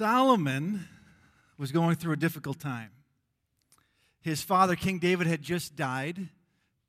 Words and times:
Solomon 0.00 0.88
was 1.58 1.72
going 1.72 1.94
through 1.94 2.14
a 2.14 2.16
difficult 2.16 2.58
time. 2.58 2.88
His 4.22 4.40
father, 4.40 4.74
King 4.74 4.98
David, 4.98 5.26
had 5.26 5.42
just 5.42 5.76
died. 5.76 6.30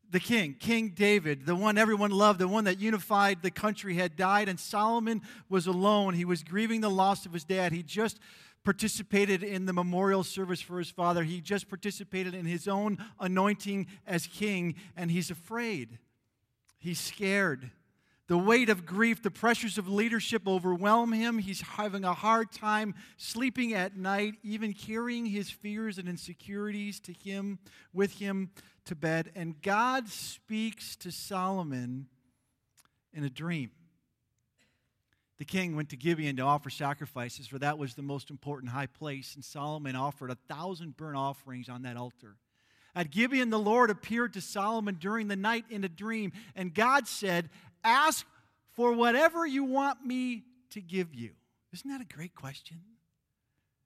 The 0.10 0.22
king, 0.22 0.56
King 0.58 0.94
David, 0.96 1.46
the 1.46 1.54
one 1.54 1.78
everyone 1.78 2.12
loved, 2.12 2.40
the 2.40 2.48
one 2.48 2.64
that 2.64 2.80
unified 2.80 3.42
the 3.42 3.52
country, 3.52 3.96
had 3.96 4.16
died, 4.16 4.48
and 4.48 4.58
Solomon 4.58 5.24
was 5.50 5.68
alone. 5.68 6.14
He 6.14 6.24
was 6.24 6.42
grieving 6.42 6.80
the 6.80 6.90
loss 6.90 7.26
of 7.26 7.34
his 7.34 7.44
dad. 7.44 7.74
He 7.74 7.84
just 7.84 8.18
participated 8.64 9.44
in 9.44 9.66
the 9.66 9.74
memorial 9.74 10.24
service 10.24 10.62
for 10.62 10.80
his 10.80 10.90
father. 10.90 11.26
He 11.26 11.42
just 11.42 11.68
participated 11.68 12.34
in 12.34 12.46
his 12.46 12.66
own 12.66 12.98
anointing 13.20 13.88
as 14.08 14.26
king, 14.26 14.76
and 14.96 15.12
he's 15.12 15.30
afraid. 15.30 16.00
He's 16.80 17.02
scared. 17.02 17.72
The 18.32 18.38
weight 18.38 18.70
of 18.70 18.86
grief, 18.86 19.22
the 19.22 19.30
pressures 19.30 19.78
of 19.78 19.90
leadership 19.90 20.48
overwhelm 20.48 21.12
him. 21.12 21.38
He's 21.38 21.60
having 21.60 22.06
a 22.06 22.14
hard 22.14 22.50
time 22.50 22.96
sleeping 23.18 23.74
at 23.74 23.98
night, 23.98 24.36
even 24.42 24.72
carrying 24.72 25.26
his 25.26 25.50
fears 25.50 25.98
and 25.98 26.08
insecurities 26.08 27.02
to 27.02 27.12
him, 27.12 27.60
with 27.92 28.20
him 28.20 28.52
to 28.86 28.96
bed. 28.96 29.34
And 29.36 29.62
God 29.62 30.08
speaks 30.08 30.96
to 30.96 31.12
Solomon 31.12 32.08
in 33.12 33.26
a 33.26 33.30
dream. 33.30 33.72
The 35.38 35.44
king 35.44 35.76
went 35.76 35.90
to 35.90 35.98
Gibeon 35.98 36.38
to 36.38 36.44
offer 36.44 36.70
sacrifices, 36.70 37.48
for 37.48 37.60
that 37.60 37.78
was 37.78 37.96
the 37.96 38.02
most 38.02 38.30
important 38.30 38.72
high 38.72 38.86
place, 38.86 39.36
and 39.36 39.44
Solomon 39.44 39.98
offered 39.98 40.32
a 40.32 40.38
thousand 40.48 40.96
burnt 40.96 41.18
offerings 41.18 41.68
on 41.68 41.82
that 41.82 41.98
altar. 41.98 42.38
At 42.94 43.10
Gibeon, 43.10 43.50
the 43.50 43.60
Lord 43.60 43.90
appeared 43.90 44.34
to 44.34 44.42
Solomon 44.42 44.96
during 44.96 45.30
the 45.30 45.36
night 45.38 45.64
in 45.70 45.84
a 45.84 45.90
dream, 45.90 46.34
and 46.56 46.74
God 46.74 47.08
said, 47.08 47.50
Ask 47.84 48.26
for 48.74 48.94
whatever 48.94 49.46
you 49.46 49.64
want 49.64 50.06
me 50.06 50.44
to 50.72 50.82
give 50.82 51.14
you. 51.14 51.32
Isn't 51.74 51.90
that 51.90 52.02
a 52.02 52.16
great 52.16 52.36
question? 52.36 52.82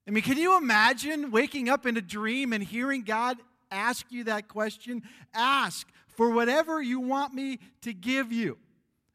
I 0.08 0.12
mean, 0.12 0.24
can 0.24 0.38
you 0.38 0.58
imagine 0.58 1.32
waking 1.32 1.70
up 1.70 1.86
in 1.86 1.98
a 1.98 2.02
dream 2.02 2.54
and 2.54 2.64
hearing 2.64 3.04
God 3.04 3.38
ask 3.72 4.06
you 4.12 4.26
that 4.26 4.48
question? 4.48 5.02
Ask 5.34 5.88
for 6.16 6.30
whatever 6.30 6.82
you 6.82 7.00
want 7.00 7.34
me 7.34 7.60
to 7.82 7.94
give 7.94 8.32
you. 8.32 8.58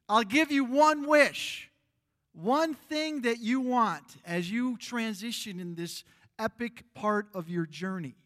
I'll 0.09 0.25
give 0.25 0.51
you 0.51 0.65
one 0.65 1.07
wish, 1.07 1.71
one 2.33 2.75
thing 2.75 3.23
that 3.23 3.39
you 3.39 3.61
want 3.61 4.03
as 4.25 4.51
you 4.51 4.77
transition 4.77 5.61
in 5.61 5.77
this 5.77 6.03
epic 6.39 6.83
part 6.95 7.29
of 7.35 7.49
your 7.49 7.67
journey. 7.67 8.17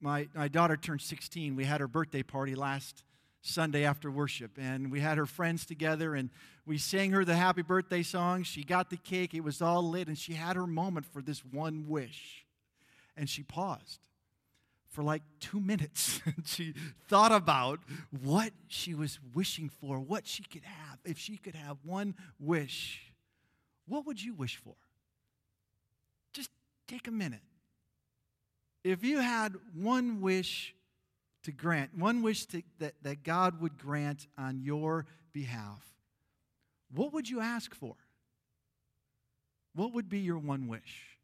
My, 0.00 0.28
my 0.34 0.48
daughter 0.48 0.76
turned 0.76 1.00
16. 1.00 1.56
We 1.56 1.64
had 1.64 1.80
her 1.80 1.88
birthday 1.88 2.22
party 2.22 2.54
last 2.54 3.02
Sunday 3.42 3.84
after 3.84 4.10
worship. 4.10 4.52
And 4.58 4.90
we 4.90 5.00
had 5.00 5.18
her 5.18 5.26
friends 5.26 5.64
together 5.64 6.14
and 6.14 6.30
we 6.66 6.78
sang 6.78 7.10
her 7.12 7.24
the 7.24 7.36
happy 7.36 7.62
birthday 7.62 8.02
song. 8.02 8.42
She 8.42 8.64
got 8.64 8.90
the 8.90 8.96
cake, 8.96 9.34
it 9.34 9.40
was 9.40 9.62
all 9.62 9.82
lit, 9.82 10.08
and 10.08 10.18
she 10.18 10.34
had 10.34 10.56
her 10.56 10.66
moment 10.66 11.06
for 11.06 11.22
this 11.22 11.44
one 11.44 11.86
wish. 11.88 12.44
And 13.16 13.28
she 13.28 13.42
paused 13.42 14.00
for 14.90 15.02
like 15.02 15.22
two 15.40 15.60
minutes. 15.60 16.20
she 16.44 16.74
thought 17.08 17.32
about 17.32 17.80
what 18.22 18.52
she 18.68 18.94
was 18.94 19.18
wishing 19.34 19.68
for, 19.68 19.98
what 19.98 20.26
she 20.26 20.42
could 20.42 20.64
have. 20.64 20.98
If 21.04 21.18
she 21.18 21.36
could 21.36 21.54
have 21.54 21.78
one 21.82 22.14
wish, 22.38 23.12
what 23.86 24.06
would 24.06 24.22
you 24.22 24.34
wish 24.34 24.56
for? 24.56 24.74
Just 26.32 26.50
take 26.86 27.08
a 27.08 27.12
minute. 27.12 27.40
If 28.84 29.04
you 29.04 29.18
had 29.18 29.54
one 29.74 30.20
wish 30.20 30.74
to 31.44 31.52
grant, 31.52 31.96
one 31.96 32.22
wish 32.22 32.46
to, 32.46 32.62
that, 32.78 32.94
that 33.02 33.22
God 33.22 33.60
would 33.60 33.78
grant 33.78 34.26
on 34.36 34.60
your 34.60 35.06
behalf, 35.32 35.84
what 36.94 37.12
would 37.12 37.28
you 37.28 37.40
ask 37.40 37.74
for? 37.74 37.94
What 39.74 39.94
would 39.94 40.08
be 40.08 40.18
your 40.18 40.38
one 40.38 40.68
wish? 40.68 41.18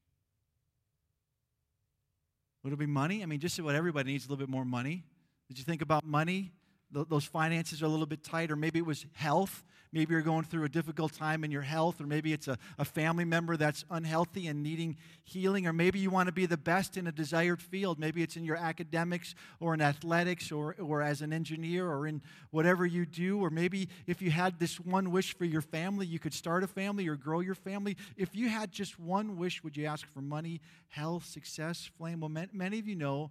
Would 2.63 2.73
it 2.73 2.79
be 2.79 2.87
money? 2.87 3.23
I 3.23 3.27
mean, 3.27 3.41
just 3.41 3.61
what 3.61 3.75
everybody 3.75 4.13
needs 4.13 4.27
a 4.27 4.29
little 4.29 4.45
bit 4.45 4.51
more 4.51 4.65
money. 4.65 5.05
Did 5.49 5.59
you 5.59 5.65
think 5.65 5.83
about 5.83 6.05
money? 6.05 6.53
Those 6.91 7.25
finances 7.25 7.83
are 7.83 7.87
a 7.87 7.89
little 7.89 8.07
bit 8.07 8.23
tight, 8.23 8.51
or 8.51 8.57
maybe 8.57 8.79
it 8.79 8.87
was 8.87 9.07
health. 9.13 9.65
Maybe 9.93 10.13
you're 10.13 10.23
going 10.23 10.45
through 10.45 10.65
a 10.65 10.69
difficult 10.69 11.15
time 11.15 11.43
in 11.43 11.51
your 11.51 11.63
health, 11.63 12.01
or 12.01 12.07
maybe 12.07 12.33
it's 12.33 12.49
a, 12.49 12.59
a 12.79 12.85
family 12.85 13.25
member 13.25 13.57
that's 13.57 13.85
unhealthy 13.91 14.47
and 14.47 14.63
needing 14.63 14.97
healing, 15.25 15.67
or 15.67 15.73
maybe 15.73 15.99
you 15.99 16.11
want 16.11 16.27
to 16.27 16.33
be 16.33 16.47
the 16.47 16.57
best 16.57 16.97
in 16.97 17.07
a 17.07 17.13
desired 17.13 17.63
field. 17.63 17.99
Maybe 17.99 18.23
it's 18.23 18.37
in 18.37 18.45
your 18.45 18.57
academics 18.57 19.35
or 19.59 19.75
in 19.75 19.81
athletics 19.81 20.53
or, 20.53 20.77
or 20.79 21.03
as 21.03 21.23
an 21.23 21.33
engineer 21.33 21.89
or 21.89 22.07
in 22.07 22.21
whatever 22.51 22.85
you 22.85 23.07
do, 23.07 23.41
or 23.41 23.51
maybe 23.51 23.89
if 24.07 24.21
you 24.21 24.31
had 24.31 24.59
this 24.59 24.79
one 24.79 25.11
wish 25.11 25.37
for 25.37 25.45
your 25.45 25.63
family, 25.63 26.07
you 26.07 26.19
could 26.19 26.35
start 26.35 26.63
a 26.63 26.69
family 26.69 27.09
or 27.09 27.17
grow 27.17 27.41
your 27.41 27.55
family. 27.55 27.97
If 28.17 28.35
you 28.35 28.49
had 28.49 28.71
just 28.71 28.99
one 28.99 29.37
wish, 29.37 29.65
would 29.65 29.77
you 29.77 29.87
ask 29.87 30.07
for 30.07 30.21
money, 30.21 30.61
health, 30.89 31.25
success, 31.25 31.91
flame? 31.97 32.21
Well, 32.21 32.47
many 32.53 32.79
of 32.79 32.87
you 32.87 32.97
know 32.97 33.31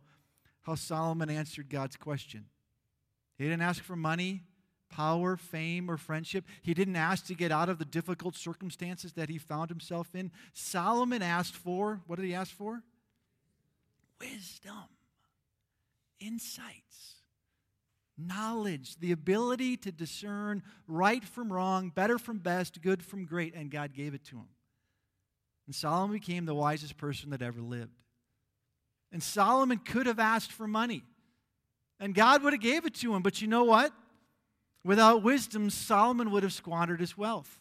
how 0.61 0.75
Solomon 0.75 1.29
answered 1.29 1.69
God's 1.69 1.95
question. 1.95 2.45
He 3.37 3.43
didn't 3.43 3.61
ask 3.61 3.83
for 3.83 3.95
money, 3.95 4.43
power, 4.89 5.35
fame, 5.35 5.89
or 5.89 5.97
friendship. 5.97 6.45
He 6.61 6.73
didn't 6.73 6.95
ask 6.95 7.25
to 7.27 7.35
get 7.35 7.51
out 7.51 7.69
of 7.69 7.79
the 7.79 7.85
difficult 7.85 8.35
circumstances 8.35 9.13
that 9.13 9.29
he 9.29 9.37
found 9.37 9.69
himself 9.69 10.15
in. 10.15 10.31
Solomon 10.53 11.21
asked 11.21 11.55
for, 11.55 12.01
what 12.07 12.17
did 12.17 12.25
he 12.25 12.33
ask 12.33 12.51
for? 12.51 12.81
Wisdom, 14.21 14.87
insights, 16.19 17.15
knowledge, 18.17 18.97
the 18.99 19.11
ability 19.11 19.75
to 19.77 19.91
discern 19.91 20.63
right 20.87 21.25
from 21.25 21.51
wrong, 21.51 21.89
better 21.89 22.17
from 22.17 22.37
best, 22.37 22.81
good 22.81 23.03
from 23.03 23.25
great, 23.25 23.53
and 23.53 23.69
God 23.69 23.93
gave 23.93 24.13
it 24.13 24.23
to 24.25 24.37
him. 24.37 24.47
And 25.65 25.75
Solomon 25.75 26.15
became 26.15 26.45
the 26.45 26.55
wisest 26.55 26.95
person 26.95 27.31
that 27.31 27.41
ever 27.41 27.59
lived. 27.59 27.99
And 29.11 29.21
Solomon 29.21 29.79
could 29.79 30.05
have 30.05 30.19
asked 30.19 30.51
for 30.51 30.67
money. 30.67 31.03
And 31.99 32.13
God 32.13 32.43
would 32.43 32.53
have 32.53 32.61
gave 32.61 32.85
it 32.85 32.95
to 32.95 33.15
him. 33.15 33.21
But 33.21 33.41
you 33.41 33.47
know 33.47 33.63
what? 33.63 33.93
Without 34.83 35.23
wisdom, 35.23 35.69
Solomon 35.69 36.31
would 36.31 36.43
have 36.43 36.53
squandered 36.53 36.99
his 36.99 37.17
wealth. 37.17 37.59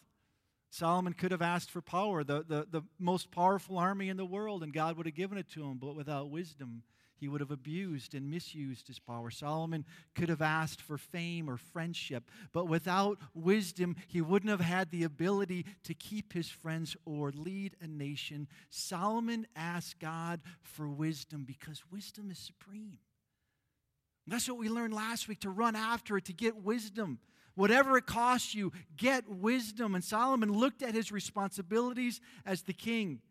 Solomon 0.69 1.13
could 1.13 1.31
have 1.31 1.41
asked 1.41 1.71
for 1.71 1.81
power, 1.81 2.23
the, 2.23 2.43
the, 2.47 2.67
the 2.69 2.81
most 2.99 3.31
powerful 3.31 3.77
army 3.77 4.09
in 4.09 4.17
the 4.17 4.25
world, 4.25 4.61
and 4.61 4.73
God 4.73 4.97
would 4.97 5.05
have 5.05 5.15
given 5.15 5.37
it 5.37 5.49
to 5.51 5.63
him. 5.63 5.77
But 5.77 5.95
without 5.95 6.29
wisdom, 6.29 6.83
he 7.17 7.29
would 7.29 7.39
have 7.39 7.51
abused 7.51 8.13
and 8.13 8.29
misused 8.29 8.87
his 8.87 8.99
power. 8.99 9.31
Solomon 9.31 9.85
could 10.15 10.29
have 10.29 10.41
asked 10.41 10.81
for 10.81 10.97
fame 10.97 11.49
or 11.49 11.57
friendship, 11.57 12.29
but 12.51 12.67
without 12.67 13.19
wisdom, 13.33 13.95
he 14.07 14.21
wouldn't 14.21 14.49
have 14.49 14.59
had 14.59 14.91
the 14.91 15.03
ability 15.03 15.65
to 15.85 15.93
keep 15.93 16.33
his 16.33 16.49
friends 16.49 16.95
or 17.05 17.31
lead 17.31 17.75
a 17.81 17.87
nation. 17.87 18.47
Solomon 18.69 19.47
asked 19.55 19.99
God 19.99 20.41
for 20.61 20.89
wisdom 20.89 21.45
because 21.45 21.83
wisdom 21.89 22.29
is 22.29 22.37
supreme. 22.37 22.99
That's 24.27 24.47
what 24.47 24.57
we 24.57 24.69
learned 24.69 24.93
last 24.93 25.27
week 25.27 25.41
to 25.41 25.49
run 25.49 25.75
after 25.75 26.17
it, 26.17 26.25
to 26.25 26.33
get 26.33 26.55
wisdom. 26.63 27.19
Whatever 27.53 27.97
it 27.97 28.05
costs 28.05 28.55
you, 28.55 28.73
get 28.97 29.29
wisdom. 29.29 29.95
And 29.95 30.03
Solomon 30.03 30.51
looked 30.51 30.81
at 30.81 30.93
his 30.93 31.11
responsibilities 31.11 32.19
as 32.45 32.63
the 32.63 32.73
king. 32.73 33.21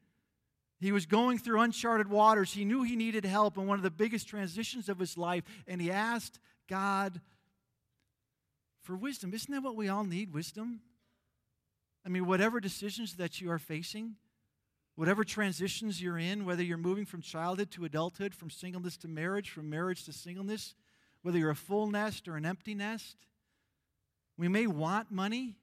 He 0.80 0.92
was 0.92 1.06
going 1.06 1.38
through 1.38 1.60
uncharted 1.60 2.08
waters. 2.08 2.52
He 2.52 2.64
knew 2.64 2.82
he 2.82 2.96
needed 2.96 3.24
help 3.24 3.58
in 3.58 3.66
one 3.66 3.78
of 3.78 3.82
the 3.82 3.90
biggest 3.90 4.28
transitions 4.28 4.88
of 4.88 4.98
his 4.98 5.16
life, 5.16 5.44
and 5.66 5.80
he 5.80 5.90
asked 5.90 6.38
God 6.68 7.20
for 8.82 8.96
wisdom. 8.96 9.32
Isn't 9.34 9.52
that 9.52 9.62
what 9.62 9.76
we 9.76 9.88
all 9.88 10.04
need? 10.04 10.32
Wisdom? 10.32 10.80
I 12.04 12.08
mean, 12.08 12.26
whatever 12.26 12.60
decisions 12.60 13.16
that 13.16 13.40
you 13.40 13.50
are 13.50 13.58
facing, 13.58 14.16
whatever 14.94 15.24
transitions 15.24 16.02
you're 16.02 16.18
in, 16.18 16.44
whether 16.44 16.62
you're 16.62 16.76
moving 16.76 17.06
from 17.06 17.22
childhood 17.22 17.70
to 17.72 17.84
adulthood, 17.84 18.34
from 18.34 18.50
singleness 18.50 18.96
to 18.98 19.08
marriage, 19.08 19.50
from 19.50 19.70
marriage 19.70 20.04
to 20.04 20.12
singleness, 20.12 20.74
whether 21.24 21.38
you're 21.38 21.48
a 21.48 21.56
full 21.56 21.86
nest 21.86 22.28
or 22.28 22.36
an 22.36 22.44
empty 22.44 22.74
nest. 22.74 23.16
We 24.36 24.46
may 24.46 24.66
want 24.66 25.10
money, 25.10 25.56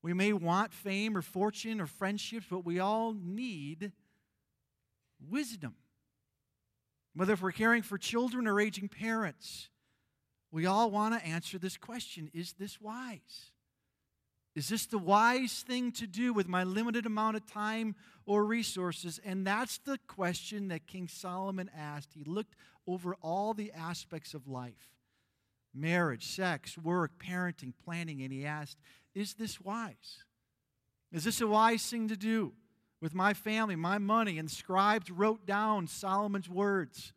we 0.00 0.14
may 0.14 0.32
want 0.32 0.72
fame 0.72 1.16
or 1.16 1.22
fortune 1.22 1.80
or 1.80 1.86
friendships, 1.86 2.46
but 2.48 2.64
we 2.64 2.78
all 2.78 3.12
need 3.12 3.90
wisdom. 5.28 5.74
Whether 7.16 7.32
if 7.32 7.42
we're 7.42 7.50
caring 7.50 7.82
for 7.82 7.98
children 7.98 8.46
or 8.46 8.60
aging 8.60 8.88
parents, 8.88 9.70
we 10.52 10.66
all 10.66 10.88
want 10.88 11.18
to 11.18 11.26
answer 11.26 11.58
this 11.58 11.76
question 11.76 12.30
Is 12.32 12.52
this 12.52 12.80
wise? 12.80 13.50
Is 14.56 14.70
this 14.70 14.86
the 14.86 14.98
wise 14.98 15.62
thing 15.66 15.92
to 15.92 16.06
do 16.06 16.32
with 16.32 16.48
my 16.48 16.64
limited 16.64 17.04
amount 17.04 17.36
of 17.36 17.46
time 17.46 17.94
or 18.24 18.42
resources? 18.42 19.20
And 19.22 19.46
that's 19.46 19.76
the 19.76 19.98
question 20.08 20.68
that 20.68 20.86
King 20.86 21.08
Solomon 21.08 21.70
asked. 21.76 22.14
He 22.14 22.24
looked 22.24 22.56
over 22.86 23.16
all 23.20 23.52
the 23.52 23.70
aspects 23.72 24.32
of 24.32 24.48
life 24.48 24.90
marriage, 25.74 26.24
sex, 26.24 26.78
work, 26.78 27.22
parenting, 27.22 27.74
planning, 27.84 28.22
and 28.22 28.32
he 28.32 28.46
asked, 28.46 28.78
Is 29.14 29.34
this 29.34 29.60
wise? 29.60 30.24
Is 31.12 31.24
this 31.24 31.42
a 31.42 31.46
wise 31.46 31.86
thing 31.86 32.08
to 32.08 32.16
do 32.16 32.54
with 33.02 33.14
my 33.14 33.34
family, 33.34 33.76
my 33.76 33.98
money? 33.98 34.38
And 34.38 34.50
scribes 34.50 35.10
wrote 35.10 35.44
down 35.44 35.86
Solomon's 35.86 36.48
words, 36.48 37.12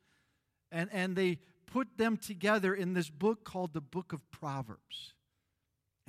and, 0.74 0.90
and 0.92 1.16
they 1.16 1.40
put 1.68 1.88
them 1.98 2.18
together 2.18 2.74
in 2.76 2.96
this 2.96 3.10
book 3.10 3.46
called 3.46 3.74
the 3.74 3.80
Book 3.80 4.12
of 4.12 4.30
Proverbs. 4.30 5.14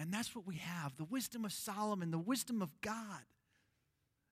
And 0.00 0.10
that's 0.10 0.34
what 0.34 0.46
we 0.46 0.56
have 0.56 0.96
the 0.96 1.04
wisdom 1.04 1.44
of 1.44 1.52
Solomon, 1.52 2.10
the 2.10 2.18
wisdom 2.18 2.62
of 2.62 2.70
God. 2.80 3.20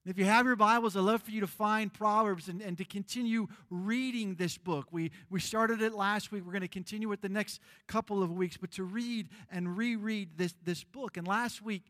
If 0.05 0.17
you 0.17 0.25
have 0.25 0.47
your 0.47 0.55
Bibles, 0.55 0.95
I'd 0.95 1.01
love 1.01 1.21
for 1.21 1.29
you 1.29 1.41
to 1.41 1.47
find 1.47 1.93
Proverbs 1.93 2.47
and, 2.47 2.61
and 2.61 2.75
to 2.79 2.85
continue 2.85 3.47
reading 3.69 4.33
this 4.33 4.57
book. 4.57 4.87
We, 4.91 5.11
we 5.29 5.39
started 5.39 5.83
it 5.83 5.93
last 5.93 6.31
week. 6.31 6.43
We're 6.43 6.53
going 6.53 6.61
to 6.61 6.67
continue 6.67 7.11
it 7.11 7.21
the 7.21 7.29
next 7.29 7.59
couple 7.85 8.23
of 8.23 8.31
weeks, 8.31 8.57
but 8.57 8.71
to 8.71 8.83
read 8.83 9.29
and 9.51 9.77
reread 9.77 10.29
this, 10.37 10.55
this 10.63 10.83
book. 10.83 11.17
And 11.17 11.27
last 11.27 11.61
week, 11.61 11.83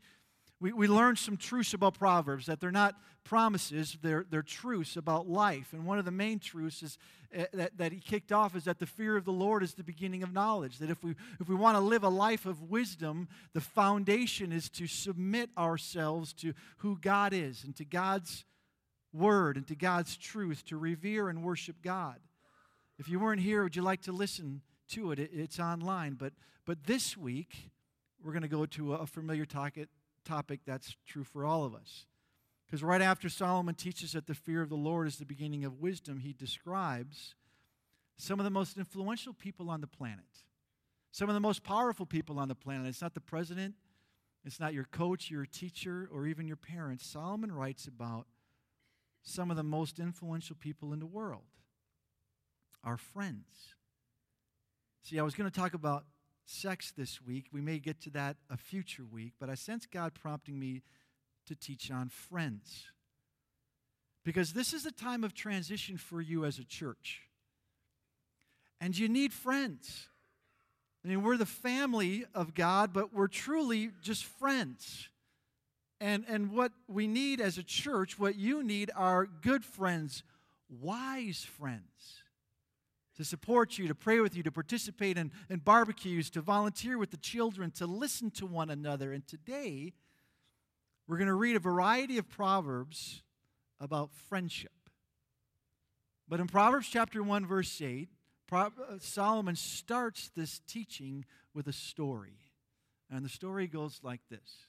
we, 0.60 0.74
we 0.74 0.88
learned 0.88 1.18
some 1.18 1.38
truths 1.38 1.74
about 1.74 1.94
Proverbs 1.98 2.48
that 2.48 2.60
they're 2.60 2.72
not 2.72 2.96
promises, 3.24 3.98
they're, 4.02 4.26
they're 4.30 4.42
truths 4.42 4.98
about 4.98 5.28
life. 5.28 5.74
And 5.74 5.86
one 5.86 6.00
of 6.00 6.06
the 6.06 6.12
main 6.12 6.40
truths 6.40 6.82
is, 6.82 6.98
uh, 7.38 7.44
that, 7.54 7.78
that 7.78 7.92
he 7.92 8.00
kicked 8.00 8.32
off 8.32 8.56
is 8.56 8.64
that 8.64 8.80
the 8.80 8.88
fear 8.88 9.16
of 9.16 9.24
the 9.24 9.32
Lord 9.32 9.62
is 9.62 9.76
the 9.76 9.84
beginning 9.84 10.24
of 10.24 10.34
knowledge. 10.34 10.80
That 10.80 10.90
if 10.90 11.04
we, 11.04 11.16
if 11.40 11.48
we 11.48 11.56
want 11.56 11.76
to 11.76 11.82
live 11.82 12.04
a 12.04 12.10
life 12.10 12.46
of 12.46 12.70
wisdom, 12.70 13.28
the 13.54 13.62
foundation 13.62 14.52
is 14.52 14.70
to 14.72 14.88
submit 14.88 15.50
ourselves 15.58 16.34
to 16.34 16.54
who 16.78 16.98
God 16.98 17.34
is 17.34 17.64
and 17.64 17.76
to 17.76 17.86
God's 17.86 18.46
word 19.14 19.58
and 19.58 19.68
to 19.68 19.76
God's 19.76 20.18
truth, 20.18 20.66
to 20.66 20.78
revere 20.78 21.30
and 21.30 21.44
worship 21.44 21.78
God. 21.84 22.18
If 22.98 23.08
you 23.08 23.20
weren't 23.20 23.42
here, 23.42 23.64
would 23.64 23.76
you 23.76 23.82
like 23.82 24.02
to 24.04 24.12
listen 24.12 24.62
to 24.90 25.12
it? 25.12 25.20
it 25.20 25.32
it's 25.34 25.60
online. 25.60 26.16
But, 26.16 26.34
but 26.66 26.84
this 26.86 27.16
week, 27.16 27.72
we're 28.24 28.34
going 28.34 28.42
to 28.42 28.50
go 28.50 28.66
to 28.66 28.96
a 28.96 29.08
familiar 29.08 29.46
topic, 29.46 29.88
topic 30.30 30.60
that's 30.66 30.96
true 31.08 31.24
for 31.24 31.46
all 31.46 31.64
of 31.64 31.74
us. 31.74 32.06
Because 32.66 32.84
right 32.84 33.02
after 33.02 33.30
Solomon 33.30 33.74
teaches 33.74 34.12
that 34.12 34.28
the 34.28 34.36
fear 34.36 34.62
of 34.62 34.70
the 34.70 34.76
Lord 34.76 35.08
is 35.08 35.18
the 35.18 35.26
beginning 35.26 35.66
of 35.66 35.80
wisdom, 35.80 36.20
he 36.20 36.34
describes 36.34 37.34
some 38.18 38.40
of 38.40 38.44
the 38.44 38.52
most 38.52 38.78
influential 38.78 39.34
people 39.34 39.70
on 39.70 39.82
the 39.82 39.88
planet, 39.88 40.44
some 41.12 41.30
of 41.30 41.34
the 41.34 41.40
most 41.40 41.64
powerful 41.64 42.06
people 42.06 42.38
on 42.38 42.48
the 42.48 42.56
planet. 42.56 42.86
It's 42.88 43.02
not 43.02 43.16
the 43.16 43.22
president, 43.22 43.74
it's 44.46 44.60
not 44.60 44.74
your 44.74 44.84
coach, 44.84 45.32
your 45.32 45.46
teacher, 45.46 46.08
or 46.14 46.28
even 46.28 46.48
your 46.48 46.58
parents. 46.58 47.06
Solomon 47.08 47.52
writes 47.52 47.88
about 47.88 48.28
some 49.24 49.50
of 49.50 49.58
the 49.58 49.64
most 49.64 50.00
influential 50.00 50.56
people 50.56 50.94
in 50.94 51.00
the 51.00 51.08
world, 51.08 51.44
our 52.84 52.98
friends. 52.98 53.76
See, 55.02 55.18
I 55.18 55.24
was 55.24 55.34
going 55.34 55.50
to 55.50 55.60
talk 55.60 55.74
about 55.74 56.06
sex 56.50 56.92
this 56.98 57.22
week. 57.22 57.46
We 57.52 57.62
may 57.62 57.80
get 57.80 58.02
to 58.02 58.10
that 58.12 58.38
a 58.50 58.58
future 58.58 59.06
week, 59.06 59.34
but 59.40 59.50
I 59.50 59.56
sense 59.56 59.86
God 59.86 60.14
prompting 60.14 60.60
me 60.60 60.82
to 61.46 61.56
teach 61.56 61.92
on 61.92 62.10
friends. 62.10 62.88
Because 64.26 64.54
this 64.54 64.74
is 64.74 64.86
a 64.86 64.92
time 64.92 65.24
of 65.24 65.34
transition 65.34 65.98
for 65.98 66.22
you 66.22 66.46
as 66.46 66.60
a 66.60 66.64
church. 66.66 67.22
And 68.82 68.98
you 68.98 69.08
need 69.08 69.32
friends. 69.32 70.08
I 71.04 71.08
mean, 71.08 71.24
we're 71.24 71.38
the 71.38 71.46
family 71.46 72.26
of 72.34 72.54
God, 72.54 72.94
but 72.94 73.14
we're 73.14 73.28
truly 73.28 73.92
just 74.02 74.26
friends. 74.26 75.10
And, 76.02 76.26
and 76.28 76.52
what 76.52 76.72
we 76.88 77.08
need 77.08 77.42
as 77.42 77.58
a 77.58 77.64
church, 77.64 78.18
what 78.18 78.36
you 78.36 78.64
need 78.64 78.92
are 78.96 79.26
good 79.26 79.64
friends, 79.64 80.24
wise 80.70 81.44
friends 81.44 82.24
to 83.20 83.26
support 83.26 83.78
you, 83.78 83.86
to 83.90 83.94
pray 83.94 84.22
with 84.22 84.34
you, 84.34 84.44
to 84.44 84.52
participate 84.52 85.18
in, 85.18 85.30
in 85.50 85.60
barbecues, 85.60 86.30
to 86.30 86.40
volunteer 86.40 86.98
with 86.98 87.12
the 87.12 87.18
children, 87.18 87.70
to 87.70 87.86
listen 87.86 88.32
to 88.32 88.46
one 88.46 88.70
another. 88.70 89.12
And 89.12 89.28
today, 89.28 89.92
we're 91.06 91.18
going 91.18 91.28
to 91.28 91.34
read 91.34 91.58
a 91.58 91.60
variety 91.60 92.18
of 92.18 92.30
Proverbs 92.30 93.22
about 93.78 94.14
friendship. 94.30 94.72
But 96.30 96.40
in 96.40 96.48
Proverbs 96.48 96.88
chapter 96.88 97.22
1, 97.22 97.46
verse 97.46 97.82
8, 97.82 98.08
uh, 98.54 98.70
Solomon 99.00 99.58
starts 99.58 100.32
this 100.34 100.62
teaching 100.66 101.26
with 101.54 101.68
a 101.68 101.74
story. 101.74 102.40
And 103.12 103.26
the 103.26 103.30
story 103.30 103.68
goes 103.68 104.00
like 104.02 104.22
this 104.30 104.68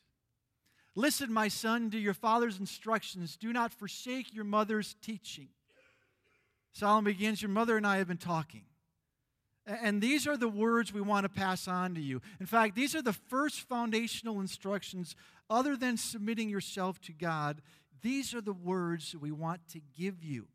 Listen, 0.97 1.33
my 1.33 1.47
son, 1.47 1.89
to 1.93 1.99
your 2.01 2.15
father's 2.15 2.59
instructions. 2.59 3.37
Do 3.37 3.53
not 3.53 3.73
forsake 3.73 4.35
your 4.35 4.43
mother's 4.43 4.97
teaching. 5.01 5.51
Solomon 6.73 7.13
begins, 7.13 7.43
Your 7.43 7.51
mother 7.51 7.77
and 7.77 7.87
I 7.87 7.99
have 7.99 8.09
been 8.09 8.17
talking. 8.17 8.63
And 9.67 10.01
these 10.01 10.27
are 10.27 10.37
the 10.37 10.49
words 10.49 10.93
we 10.93 11.01
want 11.01 11.25
to 11.25 11.29
pass 11.29 11.69
on 11.69 11.95
to 11.95 12.01
you. 12.01 12.21
In 12.41 12.47
fact, 12.47 12.75
these 12.75 12.95
are 12.95 13.03
the 13.03 13.13
first 13.13 13.61
foundational 13.61 14.41
instructions, 14.41 15.15
other 15.49 15.77
than 15.77 15.97
submitting 15.97 16.49
yourself 16.49 17.01
to 17.03 17.13
God. 17.13 17.61
These 18.03 18.35
are 18.35 18.41
the 18.41 18.53
words 18.53 19.15
we 19.15 19.31
want 19.31 19.61
to 19.69 19.81
give 19.97 20.25
you 20.25 20.49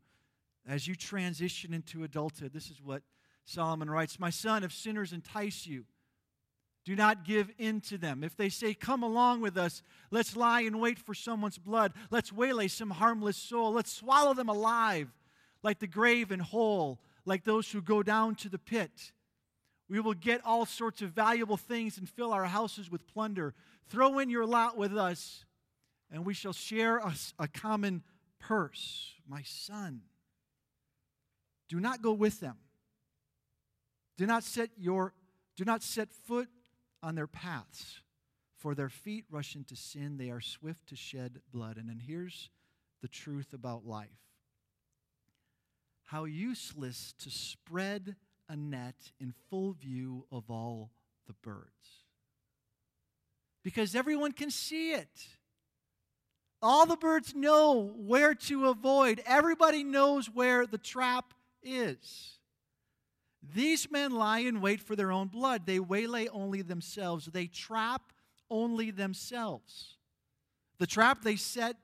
as 0.66 0.88
you 0.88 0.96
transition 0.96 1.72
into 1.72 2.04
adulthood. 2.04 2.52
This 2.52 2.70
is 2.70 2.82
what 2.82 3.02
Solomon 3.44 3.88
writes 3.88 4.18
My 4.18 4.30
son, 4.30 4.64
if 4.64 4.72
sinners 4.72 5.12
entice 5.12 5.66
you, 5.66 5.84
do 6.84 6.96
not 6.96 7.24
give 7.24 7.50
in 7.58 7.80
to 7.82 7.98
them. 7.98 8.24
If 8.24 8.36
they 8.36 8.48
say, 8.48 8.74
Come 8.74 9.02
along 9.02 9.40
with 9.40 9.56
us, 9.56 9.82
let's 10.10 10.36
lie 10.36 10.62
in 10.62 10.80
wait 10.80 10.98
for 10.98 11.14
someone's 11.14 11.58
blood, 11.58 11.92
let's 12.10 12.32
waylay 12.32 12.68
some 12.68 12.90
harmless 12.90 13.36
soul, 13.36 13.72
let's 13.72 13.92
swallow 13.92 14.34
them 14.34 14.48
alive 14.48 15.12
like 15.62 15.78
the 15.78 15.86
grave 15.86 16.30
and 16.30 16.42
whole, 16.42 17.00
like 17.24 17.44
those 17.44 17.70
who 17.70 17.82
go 17.82 18.02
down 18.02 18.34
to 18.36 18.48
the 18.48 18.58
pit. 18.58 19.12
We 19.88 20.00
will 20.00 20.14
get 20.14 20.40
all 20.44 20.66
sorts 20.66 21.02
of 21.02 21.10
valuable 21.10 21.56
things 21.56 21.98
and 21.98 22.08
fill 22.08 22.32
our 22.32 22.44
houses 22.44 22.90
with 22.90 23.06
plunder. 23.06 23.54
Throw 23.88 24.18
in 24.18 24.30
your 24.30 24.46
lot 24.46 24.76
with 24.76 24.96
us, 24.96 25.44
and 26.10 26.24
we 26.24 26.34
shall 26.34 26.52
share 26.52 26.98
a, 26.98 27.14
a 27.38 27.48
common 27.48 28.02
purse. 28.40 29.12
My 29.28 29.42
son, 29.44 30.02
do 31.68 31.80
not 31.80 32.02
go 32.02 32.12
with 32.12 32.40
them. 32.40 32.56
Do 34.16 34.26
not 34.26 34.44
set 34.44 34.70
your 34.76 35.12
do 35.56 35.64
not 35.64 35.82
set 35.82 36.12
foot 36.12 36.48
on 37.02 37.14
their 37.14 37.26
paths, 37.26 38.00
for 38.56 38.74
their 38.74 38.90
feet 38.90 39.24
rush 39.30 39.56
into 39.56 39.74
sin. 39.74 40.18
They 40.18 40.30
are 40.30 40.40
swift 40.40 40.88
to 40.88 40.96
shed 40.96 41.40
blood. 41.50 41.78
And 41.78 41.88
then 41.88 41.98
here's 41.98 42.50
the 43.00 43.08
truth 43.08 43.54
about 43.54 43.86
life 43.86 44.25
how 46.06 46.24
useless 46.24 47.14
to 47.18 47.30
spread 47.30 48.16
a 48.48 48.56
net 48.56 49.12
in 49.20 49.34
full 49.50 49.72
view 49.72 50.24
of 50.30 50.50
all 50.50 50.90
the 51.26 51.34
birds. 51.42 52.04
Because 53.62 53.94
everyone 53.94 54.32
can 54.32 54.50
see 54.50 54.92
it. 54.92 55.26
All 56.62 56.86
the 56.86 56.96
birds 56.96 57.34
know 57.34 57.92
where 57.96 58.34
to 58.34 58.68
avoid. 58.68 59.22
Everybody 59.26 59.84
knows 59.84 60.26
where 60.26 60.66
the 60.66 60.78
trap 60.78 61.34
is. 61.62 62.38
These 63.54 63.90
men 63.90 64.12
lie 64.12 64.40
in 64.40 64.60
wait 64.60 64.80
for 64.80 64.96
their 64.96 65.12
own 65.12 65.28
blood. 65.28 65.66
They 65.66 65.80
waylay 65.80 66.28
only 66.28 66.62
themselves. 66.62 67.26
They 67.26 67.46
trap 67.46 68.12
only 68.50 68.90
themselves. 68.90 69.96
The 70.78 70.86
trap 70.86 71.22
they 71.22 71.36
set 71.36 71.76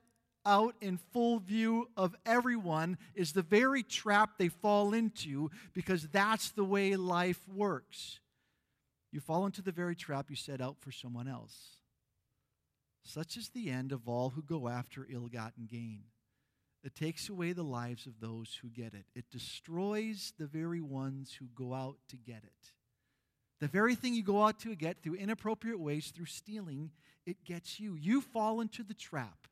out 0.45 0.75
in 0.81 0.97
full 1.11 1.39
view 1.39 1.89
of 1.95 2.15
everyone 2.25 2.97
is 3.15 3.31
the 3.31 3.41
very 3.41 3.83
trap 3.83 4.31
they 4.37 4.49
fall 4.49 4.93
into 4.93 5.51
because 5.73 6.07
that's 6.09 6.51
the 6.51 6.63
way 6.63 6.95
life 6.95 7.39
works. 7.47 8.19
You 9.11 9.19
fall 9.19 9.45
into 9.45 9.61
the 9.61 9.71
very 9.71 9.95
trap 9.95 10.29
you 10.29 10.35
set 10.35 10.61
out 10.61 10.77
for 10.79 10.91
someone 10.91 11.27
else. 11.27 11.77
Such 13.03 13.37
is 13.37 13.49
the 13.49 13.69
end 13.69 13.91
of 13.91 14.07
all 14.07 14.29
who 14.29 14.41
go 14.41 14.67
after 14.67 15.05
ill 15.09 15.27
gotten 15.27 15.65
gain. 15.65 16.03
It 16.83 16.95
takes 16.95 17.29
away 17.29 17.53
the 17.53 17.63
lives 17.63 18.07
of 18.07 18.19
those 18.19 18.59
who 18.61 18.69
get 18.69 18.93
it, 18.93 19.05
it 19.15 19.29
destroys 19.31 20.33
the 20.37 20.47
very 20.47 20.81
ones 20.81 21.33
who 21.37 21.45
go 21.55 21.73
out 21.73 21.97
to 22.09 22.17
get 22.17 22.43
it. 22.43 22.71
The 23.59 23.67
very 23.67 23.95
thing 23.95 24.13
you 24.13 24.23
go 24.23 24.43
out 24.43 24.59
to 24.61 24.75
get 24.75 25.01
through 25.01 25.15
inappropriate 25.15 25.79
ways, 25.79 26.11
through 26.13 26.25
stealing, 26.25 26.91
it 27.25 27.45
gets 27.45 27.79
you. 27.79 27.95
You 27.95 28.19
fall 28.19 28.59
into 28.59 28.83
the 28.83 28.93
trap 28.93 29.47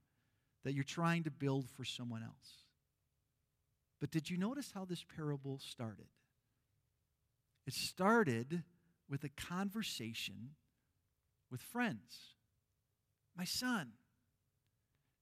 that 0.64 0.74
you're 0.74 0.84
trying 0.84 1.24
to 1.24 1.32
build 1.32 1.70
for 1.70 1.84
someone 1.84 2.24
else. 2.24 2.66
But 4.00 4.12
did 4.12 4.30
you 4.30 4.38
notice 4.38 4.72
how 4.74 4.86
this 4.86 5.06
parable 5.16 5.60
started? 5.60 6.08
It 7.68 7.74
started 7.74 8.64
with 9.10 9.24
a 9.24 9.30
conversation 9.30 10.52
with 11.52 11.62
friends. 11.62 12.36
My 13.38 13.46
son, 13.46 13.92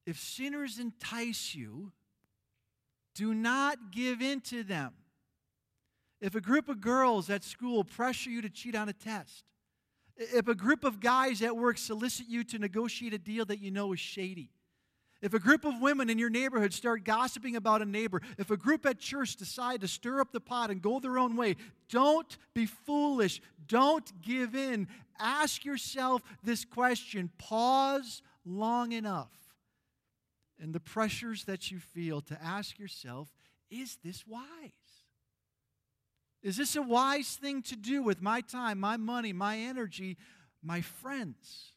if 0.05 0.17
sinners 0.17 0.79
entice 0.79 1.53
you, 1.53 1.91
do 3.15 3.33
not 3.33 3.91
give 3.91 4.21
in 4.21 4.41
to 4.41 4.63
them. 4.63 4.93
If 6.21 6.35
a 6.35 6.41
group 6.41 6.69
of 6.69 6.81
girls 6.81 7.29
at 7.29 7.43
school 7.43 7.83
pressure 7.83 8.29
you 8.29 8.41
to 8.41 8.49
cheat 8.49 8.75
on 8.75 8.89
a 8.89 8.93
test, 8.93 9.43
if 10.15 10.47
a 10.47 10.55
group 10.55 10.83
of 10.83 10.99
guys 10.99 11.41
at 11.41 11.55
work 11.55 11.77
solicit 11.77 12.27
you 12.27 12.43
to 12.45 12.59
negotiate 12.59 13.13
a 13.13 13.17
deal 13.17 13.45
that 13.45 13.59
you 13.59 13.71
know 13.71 13.93
is 13.93 13.99
shady, 13.99 14.51
if 15.21 15.33
a 15.33 15.39
group 15.39 15.65
of 15.65 15.81
women 15.81 16.09
in 16.09 16.17
your 16.17 16.29
neighborhood 16.29 16.73
start 16.73 17.03
gossiping 17.03 17.55
about 17.55 17.81
a 17.81 17.85
neighbor, 17.85 18.21
if 18.37 18.51
a 18.51 18.57
group 18.57 18.85
at 18.85 18.99
church 18.99 19.35
decide 19.35 19.81
to 19.81 19.87
stir 19.87 20.21
up 20.21 20.31
the 20.31 20.39
pot 20.39 20.71
and 20.71 20.81
go 20.81 20.99
their 20.99 21.17
own 21.17 21.35
way, 21.35 21.57
don't 21.89 22.37
be 22.53 22.65
foolish. 22.65 23.41
Don't 23.67 24.09
give 24.21 24.55
in. 24.55 24.87
Ask 25.19 25.65
yourself 25.65 26.21
this 26.43 26.63
question. 26.63 27.29
Pause 27.37 28.21
long 28.45 28.93
enough 28.93 29.31
in 30.57 30.71
the 30.71 30.79
pressures 30.79 31.43
that 31.45 31.69
you 31.69 31.79
feel 31.79 32.21
to 32.21 32.41
ask 32.41 32.79
yourself, 32.79 33.27
is 33.69 33.97
this 34.03 34.25
wise? 34.25 34.71
Is 36.41 36.55
this 36.55 36.77
a 36.77 36.81
wise 36.81 37.35
thing 37.35 37.61
to 37.63 37.75
do 37.75 38.01
with 38.01 38.21
my 38.21 38.39
time, 38.39 38.79
my 38.79 38.95
money, 38.95 39.33
my 39.33 39.57
energy, 39.57 40.17
my 40.63 40.79
friends? 40.79 41.73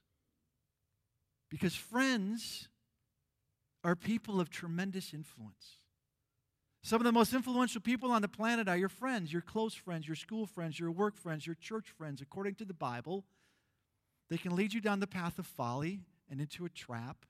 Because 1.51 1.75
friends 1.75 2.69
are 3.85 3.97
people 3.97 4.41
of 4.41 4.51
tremendous 4.51 5.12
influence. 5.12 5.79
Some 6.83 7.01
of 7.01 7.05
the 7.05 7.12
most 7.12 7.33
influential 7.33 7.81
people 7.81 8.11
on 8.11 8.23
the 8.23 8.29
planet 8.29 8.69
are 8.69 8.77
your 8.77 8.89
friends, 8.89 9.33
your 9.33 9.43
close 9.43 9.75
friends, 9.75 10.07
your 10.07 10.17
school 10.17 10.47
friends, 10.47 10.81
your 10.81 10.91
work 10.91 11.17
friends, 11.17 11.47
your 11.47 11.55
church 11.55 11.91
friends. 11.97 12.21
According 12.21 12.57
to 12.57 12.65
the 12.65 12.75
Bible, 12.75 13.25
they 14.29 14.37
can 14.37 14.57
lead 14.57 14.73
you 14.73 14.81
down 14.81 14.99
the 14.99 15.07
path 15.07 15.39
of 15.39 15.47
folly 15.47 16.01
and 16.29 16.41
into 16.41 16.65
a 16.65 16.69
trap, 16.69 17.25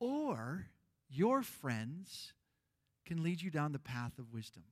or 0.00 0.66
your 1.08 1.42
friends 1.42 2.32
can 3.04 3.22
lead 3.22 3.40
you 3.40 3.50
down 3.50 3.72
the 3.72 3.78
path 3.78 4.18
of 4.18 4.32
wisdom. 4.32 4.64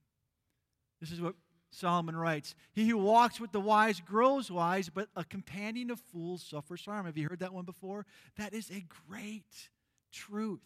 This 0.99 1.11
is 1.11 1.21
what 1.21 1.35
Solomon 1.71 2.15
writes 2.15 2.55
He 2.73 2.87
who 2.87 2.97
walks 2.97 3.39
with 3.39 3.51
the 3.51 3.59
wise 3.59 4.01
grows 4.01 4.51
wise, 4.51 4.89
but 4.89 5.09
a 5.15 5.23
companion 5.23 5.91
of 5.91 5.99
fools 5.99 6.43
suffers 6.43 6.83
harm. 6.85 7.05
Have 7.05 7.17
you 7.17 7.27
heard 7.29 7.39
that 7.39 7.53
one 7.53 7.65
before? 7.65 8.05
That 8.37 8.53
is 8.53 8.69
a 8.69 8.85
great 9.07 9.69
truth. 10.15 10.61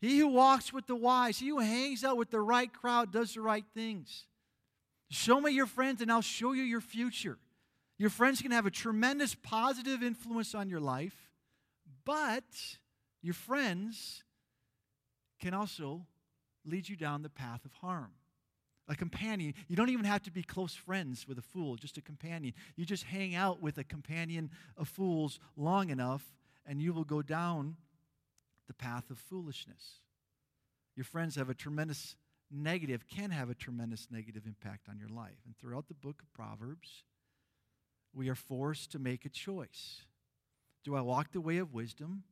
He 0.00 0.18
who 0.18 0.28
walks 0.28 0.72
with 0.72 0.86
the 0.88 0.96
wise, 0.96 1.38
he 1.38 1.48
who 1.48 1.60
hangs 1.60 2.02
out 2.02 2.16
with 2.16 2.30
the 2.30 2.40
right 2.40 2.72
crowd, 2.72 3.12
does 3.12 3.34
the 3.34 3.40
right 3.40 3.64
things. 3.72 4.26
Show 5.10 5.40
me 5.40 5.52
your 5.52 5.66
friends, 5.66 6.02
and 6.02 6.10
I'll 6.10 6.22
show 6.22 6.52
you 6.52 6.64
your 6.64 6.80
future. 6.80 7.38
Your 7.98 8.10
friends 8.10 8.42
can 8.42 8.50
have 8.50 8.66
a 8.66 8.70
tremendous 8.70 9.34
positive 9.34 10.02
influence 10.02 10.54
on 10.54 10.68
your 10.68 10.80
life, 10.80 11.30
but 12.04 12.42
your 13.22 13.34
friends 13.34 14.24
can 15.40 15.54
also 15.54 16.04
lead 16.64 16.88
you 16.88 16.96
down 16.96 17.22
the 17.22 17.30
path 17.30 17.64
of 17.64 17.72
harm. 17.74 18.10
A 18.88 18.96
companion, 18.96 19.54
you 19.68 19.76
don't 19.76 19.90
even 19.90 20.04
have 20.04 20.22
to 20.22 20.32
be 20.32 20.42
close 20.42 20.74
friends 20.74 21.28
with 21.28 21.38
a 21.38 21.42
fool, 21.42 21.76
just 21.76 21.96
a 21.96 22.02
companion. 22.02 22.54
You 22.74 22.84
just 22.84 23.04
hang 23.04 23.36
out 23.36 23.62
with 23.62 23.78
a 23.78 23.84
companion 23.84 24.50
of 24.76 24.88
fools 24.88 25.38
long 25.56 25.90
enough, 25.90 26.24
and 26.66 26.82
you 26.82 26.92
will 26.92 27.04
go 27.04 27.22
down 27.22 27.76
the 28.72 28.84
path 28.84 29.10
of 29.10 29.18
foolishness. 29.18 30.00
Your 30.96 31.04
friends 31.04 31.36
have 31.36 31.50
a 31.50 31.54
tremendous 31.54 32.16
negative, 32.50 33.06
can 33.08 33.30
have 33.30 33.50
a 33.50 33.54
tremendous 33.54 34.08
negative 34.10 34.44
impact 34.46 34.88
on 34.88 34.98
your 34.98 35.08
life. 35.08 35.38
And 35.44 35.56
throughout 35.56 35.88
the 35.88 35.94
book 35.94 36.22
of 36.22 36.32
Proverbs, 36.32 37.04
we 38.14 38.28
are 38.28 38.34
forced 38.34 38.92
to 38.92 38.98
make 38.98 39.24
a 39.24 39.30
choice. 39.30 40.02
Do 40.84 40.96
I 40.96 41.00
walk 41.02 41.32
the 41.32 41.40
way 41.40 41.58
of 41.58 41.74
wisdom 41.74 42.24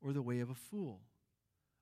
or 0.00 0.12
the 0.12 0.22
way 0.22 0.40
of 0.40 0.50
a 0.50 0.54
fool? 0.54 1.00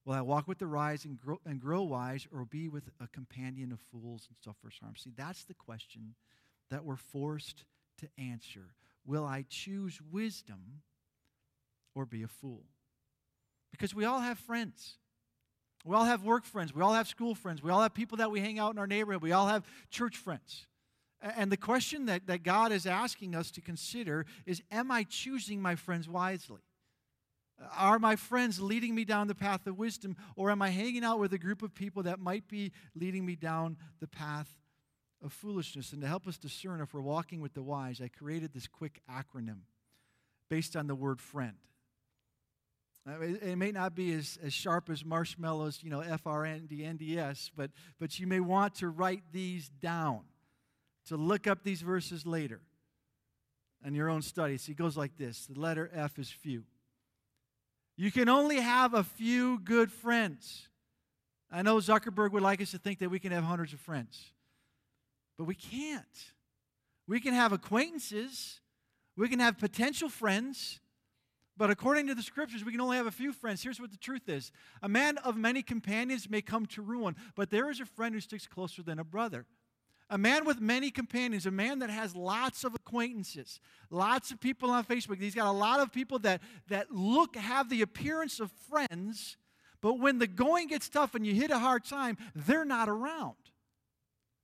Will 0.05 0.15
I 0.15 0.23
walk 0.23 0.49
with 0.49 0.59
the 0.59 0.69
wise 0.69 1.05
and 1.05 1.19
grow, 1.19 1.41
and 1.45 1.61
grow 1.61 1.83
wise, 1.83 2.27
or 2.33 2.45
be 2.47 2.69
with 2.69 2.89
a 3.01 3.07
companion 3.07 3.71
of 3.71 3.81
fools 3.81 4.29
and 4.29 4.37
suffer 4.43 4.73
harm? 4.81 4.95
See, 4.97 5.13
that's 5.15 5.45
the 5.45 5.55
question 5.55 6.15
that 6.71 6.85
we're 6.85 6.97
forced 6.97 7.65
to 7.99 8.09
answer. 8.17 8.75
Will 9.05 9.27
I 9.27 9.45
choose 9.49 10.01
wisdom 10.11 10.83
or 11.95 12.07
be 12.07 12.23
a 12.23 12.29
fool? 12.29 12.65
Because 13.81 13.95
we 13.95 14.05
all 14.05 14.21
have 14.21 14.39
friends. 14.39 14.99
We 15.87 15.97
all 15.97 16.05
have 16.05 16.23
work 16.23 16.45
friends. 16.45 16.75
We 16.75 16.83
all 16.83 16.93
have 16.93 17.09
school 17.09 17.35
friends. 17.35 17.63
We 17.63 17.71
all 17.71 17.81
have 17.81 17.95
people 17.95 18.19
that 18.19 18.31
we 18.31 18.39
hang 18.39 18.59
out 18.59 18.75
in 18.75 18.79
our 18.79 18.87
neighborhood. 18.87 19.23
We 19.23 19.33
all 19.33 19.47
have 19.47 19.65
church 19.91 20.19
friends. 20.19 20.67
And 21.23 21.51
the 21.51 21.57
question 21.57 22.05
that, 22.05 22.27
that 22.27 22.43
God 22.43 22.73
is 22.73 22.85
asking 22.85 23.35
us 23.35 23.51
to 23.53 23.63
consider 23.63 24.27
is 24.45 24.63
Am 24.71 24.91
I 24.91 25.05
choosing 25.05 25.63
my 25.63 25.77
friends 25.77 26.11
wisely? 26.11 26.61
Are 27.75 27.99
my 27.99 28.17
friends 28.17 28.61
leading 28.61 28.95
me 28.95 29.07
down 29.07 29.29
the 29.29 29.35
path 29.35 29.67
of 29.67 29.79
wisdom, 29.79 30.15
or 30.37 30.51
am 30.51 30.61
I 30.61 30.69
hanging 30.69 31.03
out 31.03 31.19
with 31.19 31.33
a 31.33 31.39
group 31.39 31.63
of 31.63 31.75
people 31.75 32.03
that 32.03 32.19
might 32.19 32.49
be 32.49 32.73
leading 32.95 33.25
me 33.25 33.35
down 33.35 33.79
the 33.99 34.09
path 34.09 34.51
of 35.23 35.33
foolishness? 35.33 35.93
And 35.95 36.03
to 36.03 36.09
help 36.09 36.27
us 36.27 36.37
discern 36.37 36.83
if 36.83 36.93
we're 36.93 37.01
walking 37.01 37.41
with 37.41 37.55
the 37.55 37.63
wise, 37.63 38.03
I 38.03 38.09
created 38.09 38.53
this 38.53 38.67
quick 38.67 39.01
acronym 39.11 39.61
based 40.51 40.77
on 40.77 40.87
the 40.87 40.95
word 40.95 41.21
friend. 41.23 41.57
Uh, 43.11 43.21
it 43.21 43.57
may 43.57 43.73
not 43.73 43.95
be 43.95 44.13
as, 44.13 44.39
as 44.43 44.53
sharp 44.53 44.89
as 44.89 45.05
marshmallows, 45.05 45.81
you 45.83 45.91
know, 45.91 46.01
F 46.01 46.27
R 46.27 46.45
N 46.45 46.67
D 46.67 46.85
N 46.85 46.97
D 46.97 47.19
S, 47.19 47.51
but, 47.57 47.71
but 47.99 48.19
you 48.19 48.27
may 48.27 48.41
want 48.41 48.75
to 48.77 48.89
write 48.89 49.23
these 49.33 49.69
down 49.69 50.21
to 51.07 51.17
look 51.17 51.47
up 51.47 51.65
these 51.65 51.83
verses 51.83 52.25
later 52.27 52.61
in 53.85 53.95
your 53.95 54.09
own 54.09 54.23
studies. 54.23 54.69
It 54.69 54.77
goes 54.77 54.97
like 54.97 55.17
this 55.17 55.47
the 55.47 55.59
letter 55.59 55.91
F 55.93 56.19
is 56.19 56.31
few. 56.31 56.65
You 57.97 58.13
can 58.13 58.29
only 58.29 58.61
have 58.61 58.95
a 58.95 59.03
few 59.03 59.59
good 59.61 59.91
friends. 59.91 60.69
I 61.51 61.63
know 61.63 61.77
Zuckerberg 61.79 62.31
would 62.33 62.43
like 62.43 62.61
us 62.63 62.71
to 62.71 62.79
think 62.79 63.01
that 63.01 63.11
we 63.11 63.19
can 63.19 63.33
have 63.33 63.43
hundreds 63.43 63.73
of 63.73 63.81
friends, 63.81 64.33
but 65.37 65.45
we 65.45 65.55
can't. 65.55 66.05
We 67.09 67.19
can 67.19 67.35
have 67.35 67.53
acquaintances, 67.53 68.61
we 69.17 69.29
can 69.29 69.41
have 69.41 69.59
potential 69.59 70.09
friends, 70.09 70.79
but 71.61 71.69
according 71.69 72.07
to 72.07 72.15
the 72.15 72.23
scriptures, 72.23 72.65
we 72.65 72.73
can 72.73 72.81
only 72.81 72.97
have 72.97 73.07
a 73.07 73.11
few 73.11 73.35
friends. 73.35 73.63
Here's 73.63 73.79
what 73.79 73.91
the 73.91 73.99
truth 73.99 74.31
is 74.31 74.51
A 74.83 74.89
man 74.89 75.19
of 75.19 75.37
many 75.37 75.61
companions 75.61 76.31
may 76.31 76.41
come 76.41 76.65
to 76.69 76.81
ruin, 76.81 77.17
but 77.37 77.51
there 77.51 77.69
is 77.69 77.81
a 77.81 77.85
friend 77.85 78.15
who 78.15 78.21
sticks 78.23 78.47
closer 78.47 78.83
than 78.83 78.99
a 78.99 79.05
brother. 79.05 79.45
A 80.09 80.17
man 80.17 80.47
with 80.47 80.59
many 80.59 80.91
companions, 80.91 81.45
a 81.45 81.51
man 81.51 81.81
that 81.81 81.91
has 81.91 82.17
lots 82.17 82.65
of 82.65 82.75
acquaintances, 82.75 83.61
lots 83.91 84.31
of 84.31 84.41
people 84.41 84.71
on 84.71 84.85
Facebook. 84.85 85.21
He's 85.21 85.35
got 85.35 85.49
a 85.49 85.53
lot 85.53 85.81
of 85.81 85.93
people 85.93 86.19
that, 86.21 86.41
that 86.69 86.93
look, 86.93 87.37
have 87.37 87.69
the 87.69 87.83
appearance 87.83 88.41
of 88.41 88.51
friends, 88.71 89.37
but 89.83 89.99
when 90.01 90.19
the 90.19 90.27
going 90.27 90.69
gets 90.69 90.89
tough 90.89 91.15
and 91.15 91.27
you 91.27 91.35
hit 91.35 91.51
a 91.51 91.59
hard 91.59 91.85
time, 91.85 92.17
they're 92.35 92.65
not 92.65 92.89
around. 92.89 93.37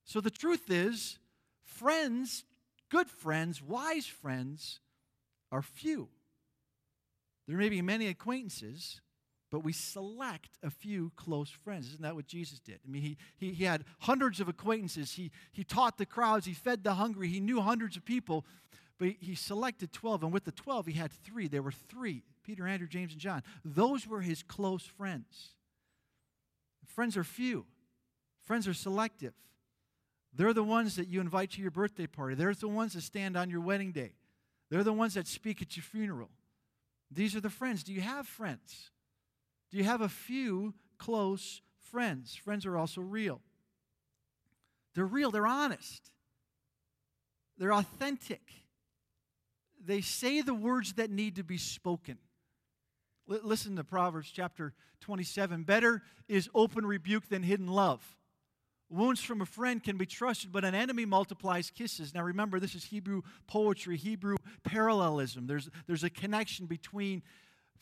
So 0.04 0.20
the 0.20 0.30
truth 0.30 0.70
is, 0.70 1.18
friends, 1.64 2.44
good 2.90 3.08
friends, 3.08 3.62
wise 3.62 4.06
friends, 4.06 4.80
are 5.50 5.62
few. 5.62 6.10
There 7.46 7.56
may 7.56 7.68
be 7.68 7.82
many 7.82 8.08
acquaintances, 8.08 9.00
but 9.50 9.60
we 9.60 9.72
select 9.72 10.58
a 10.62 10.70
few 10.70 11.12
close 11.16 11.50
friends. 11.50 11.88
Isn't 11.88 12.02
that 12.02 12.16
what 12.16 12.26
Jesus 12.26 12.58
did? 12.58 12.80
I 12.86 12.90
mean, 12.90 13.02
he, 13.02 13.16
he, 13.36 13.52
he 13.52 13.64
had 13.64 13.84
hundreds 14.00 14.40
of 14.40 14.48
acquaintances. 14.48 15.12
He, 15.12 15.30
he 15.52 15.64
taught 15.64 15.98
the 15.98 16.06
crowds. 16.06 16.46
He 16.46 16.54
fed 16.54 16.82
the 16.82 16.94
hungry. 16.94 17.28
He 17.28 17.40
knew 17.40 17.60
hundreds 17.60 17.96
of 17.96 18.04
people, 18.04 18.44
but 18.98 19.08
he, 19.08 19.16
he 19.20 19.34
selected 19.34 19.92
12. 19.92 20.24
And 20.24 20.32
with 20.32 20.44
the 20.44 20.52
12, 20.52 20.86
he 20.86 20.92
had 20.94 21.12
three. 21.12 21.46
There 21.46 21.62
were 21.62 21.72
three 21.72 22.24
Peter, 22.46 22.66
Andrew, 22.66 22.86
James, 22.86 23.12
and 23.12 23.20
John. 23.20 23.42
Those 23.64 24.06
were 24.06 24.20
his 24.20 24.42
close 24.44 24.84
friends. 24.84 25.54
Friends 26.86 27.16
are 27.16 27.24
few, 27.24 27.66
friends 28.44 28.66
are 28.66 28.72
selective. 28.72 29.34
They're 30.32 30.54
the 30.54 30.64
ones 30.64 30.96
that 30.96 31.08
you 31.08 31.20
invite 31.20 31.52
to 31.52 31.62
your 31.62 31.70
birthday 31.70 32.06
party, 32.06 32.36
they're 32.36 32.54
the 32.54 32.68
ones 32.68 32.92
that 32.94 33.02
stand 33.02 33.36
on 33.36 33.50
your 33.50 33.60
wedding 33.60 33.92
day, 33.92 34.12
they're 34.70 34.84
the 34.84 34.92
ones 34.92 35.14
that 35.14 35.26
speak 35.26 35.60
at 35.60 35.76
your 35.76 35.82
funeral. 35.82 36.30
These 37.10 37.36
are 37.36 37.40
the 37.40 37.50
friends. 37.50 37.82
Do 37.82 37.92
you 37.92 38.00
have 38.00 38.26
friends? 38.26 38.90
Do 39.70 39.78
you 39.78 39.84
have 39.84 40.00
a 40.00 40.08
few 40.08 40.74
close 40.98 41.60
friends? 41.78 42.34
Friends 42.34 42.66
are 42.66 42.76
also 42.76 43.00
real. 43.00 43.40
They're 44.94 45.04
real, 45.04 45.30
they're 45.30 45.46
honest, 45.46 46.10
they're 47.58 47.74
authentic. 47.74 48.40
They 49.84 50.00
say 50.00 50.40
the 50.40 50.54
words 50.54 50.94
that 50.94 51.10
need 51.10 51.36
to 51.36 51.44
be 51.44 51.58
spoken. 51.58 52.18
L- 53.30 53.40
listen 53.44 53.76
to 53.76 53.84
Proverbs 53.84 54.30
chapter 54.32 54.72
27. 55.00 55.64
Better 55.64 56.02
is 56.28 56.48
open 56.54 56.86
rebuke 56.86 57.28
than 57.28 57.42
hidden 57.42 57.68
love. 57.68 58.15
Wounds 58.88 59.20
from 59.20 59.40
a 59.40 59.46
friend 59.46 59.82
can 59.82 59.96
be 59.96 60.06
trusted, 60.06 60.52
but 60.52 60.64
an 60.64 60.74
enemy 60.74 61.04
multiplies 61.04 61.70
kisses. 61.70 62.14
Now 62.14 62.22
remember, 62.22 62.60
this 62.60 62.74
is 62.74 62.84
Hebrew 62.84 63.22
poetry, 63.48 63.96
Hebrew 63.96 64.36
parallelism. 64.62 65.46
There's, 65.48 65.68
there's 65.86 66.04
a 66.04 66.10
connection 66.10 66.66
between 66.66 67.22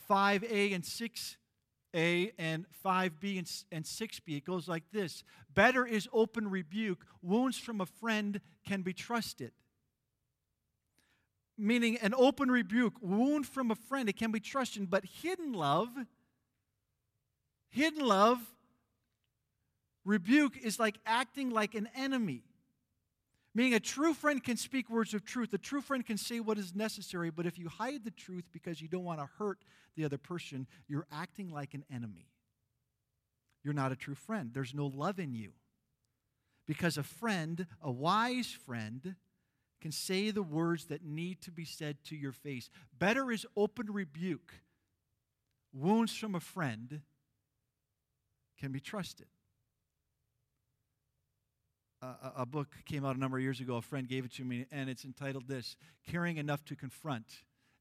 5a 0.08 0.74
and 0.74 0.82
6a 0.82 2.32
and 2.38 2.64
5b 2.84 3.38
and, 3.38 3.52
and 3.70 3.84
6b. 3.84 4.36
It 4.36 4.46
goes 4.46 4.66
like 4.66 4.84
this 4.92 5.24
Better 5.52 5.86
is 5.86 6.08
open 6.10 6.48
rebuke. 6.48 7.04
Wounds 7.20 7.58
from 7.58 7.82
a 7.82 7.86
friend 7.86 8.40
can 8.66 8.80
be 8.80 8.94
trusted. 8.94 9.52
Meaning, 11.56 11.98
an 11.98 12.14
open 12.16 12.50
rebuke, 12.50 12.94
wound 13.00 13.46
from 13.46 13.70
a 13.70 13.76
friend, 13.76 14.08
it 14.08 14.16
can 14.16 14.32
be 14.32 14.40
trusted, 14.40 14.90
but 14.90 15.04
hidden 15.04 15.52
love, 15.52 15.88
hidden 17.68 18.04
love 18.04 18.40
Rebuke 20.04 20.58
is 20.58 20.78
like 20.78 20.98
acting 21.06 21.50
like 21.50 21.74
an 21.74 21.88
enemy. 21.96 22.42
Meaning, 23.54 23.74
a 23.74 23.80
true 23.80 24.14
friend 24.14 24.42
can 24.42 24.56
speak 24.56 24.90
words 24.90 25.14
of 25.14 25.24
truth. 25.24 25.52
A 25.54 25.58
true 25.58 25.80
friend 25.80 26.04
can 26.04 26.18
say 26.18 26.40
what 26.40 26.58
is 26.58 26.74
necessary, 26.74 27.30
but 27.30 27.46
if 27.46 27.56
you 27.56 27.68
hide 27.68 28.04
the 28.04 28.10
truth 28.10 28.44
because 28.52 28.82
you 28.82 28.88
don't 28.88 29.04
want 29.04 29.20
to 29.20 29.28
hurt 29.38 29.58
the 29.96 30.04
other 30.04 30.18
person, 30.18 30.66
you're 30.88 31.06
acting 31.12 31.50
like 31.50 31.72
an 31.72 31.84
enemy. 31.92 32.26
You're 33.62 33.74
not 33.74 33.92
a 33.92 33.96
true 33.96 34.16
friend. 34.16 34.50
There's 34.52 34.74
no 34.74 34.86
love 34.86 35.20
in 35.20 35.34
you. 35.34 35.52
Because 36.66 36.98
a 36.98 37.04
friend, 37.04 37.66
a 37.80 37.92
wise 37.92 38.48
friend, 38.48 39.14
can 39.80 39.92
say 39.92 40.30
the 40.30 40.42
words 40.42 40.86
that 40.86 41.04
need 41.04 41.40
to 41.42 41.52
be 41.52 41.64
said 41.64 41.98
to 42.06 42.16
your 42.16 42.32
face. 42.32 42.70
Better 42.98 43.30
is 43.30 43.46
open 43.56 43.86
rebuke. 43.92 44.52
Wounds 45.72 46.16
from 46.16 46.34
a 46.34 46.40
friend 46.40 47.02
can 48.58 48.72
be 48.72 48.80
trusted 48.80 49.26
a, 52.04 52.32
a, 52.38 52.46
book 52.46 52.68
came 52.86 53.04
out 53.04 53.16
a 53.16 53.18
number 53.18 53.36
of 53.36 53.42
years 53.42 53.60
ago. 53.60 53.76
A 53.76 53.82
friend 53.82 54.08
gave 54.08 54.24
it 54.24 54.32
to 54.34 54.44
me, 54.44 54.66
and 54.70 54.88
it's 54.90 55.04
entitled 55.04 55.48
this 55.48 55.76
Caring 56.10 56.36
Enough 56.36 56.64
to 56.66 56.76
Confront. 56.76 57.26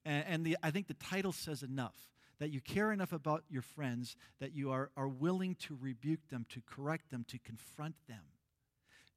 And, 0.05 0.25
and 0.27 0.45
the, 0.45 0.57
I 0.63 0.71
think 0.71 0.87
the 0.87 0.95
title 0.95 1.31
says 1.31 1.63
enough. 1.63 2.09
that 2.39 2.49
you 2.49 2.61
care 2.61 2.91
enough 2.91 3.13
about 3.13 3.43
your 3.49 3.61
friends 3.61 4.15
that 4.39 4.53
you 4.53 4.71
are, 4.71 4.89
are 4.97 5.07
willing 5.07 5.55
to 5.55 5.77
rebuke 5.79 6.27
them, 6.29 6.45
to 6.49 6.61
correct 6.65 7.11
them, 7.11 7.25
to 7.29 7.39
confront 7.39 7.95
them? 8.07 8.23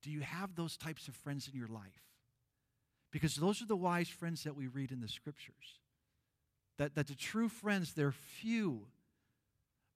Do 0.03 0.11
you 0.11 0.21
have 0.21 0.55
those 0.55 0.77
types 0.77 1.09
of 1.09 1.15
friends 1.15 1.49
in 1.53 1.59
your 1.59 1.69
life? 1.69 2.05
Because 3.11 3.37
those 3.37 3.63
are 3.63 3.67
the 3.67 3.77
wise 3.77 4.09
friends 4.09 4.45
that 4.45 4.55
we 4.55 4.67
read 4.67 4.93
in 4.93 5.01
the 5.01 5.09
scriptures. 5.09 5.81
That, 6.79 6.95
that 6.95 7.07
the 7.07 7.15
true 7.15 7.49
friends, 7.49 7.95
they're 7.95 8.13
few, 8.13 8.87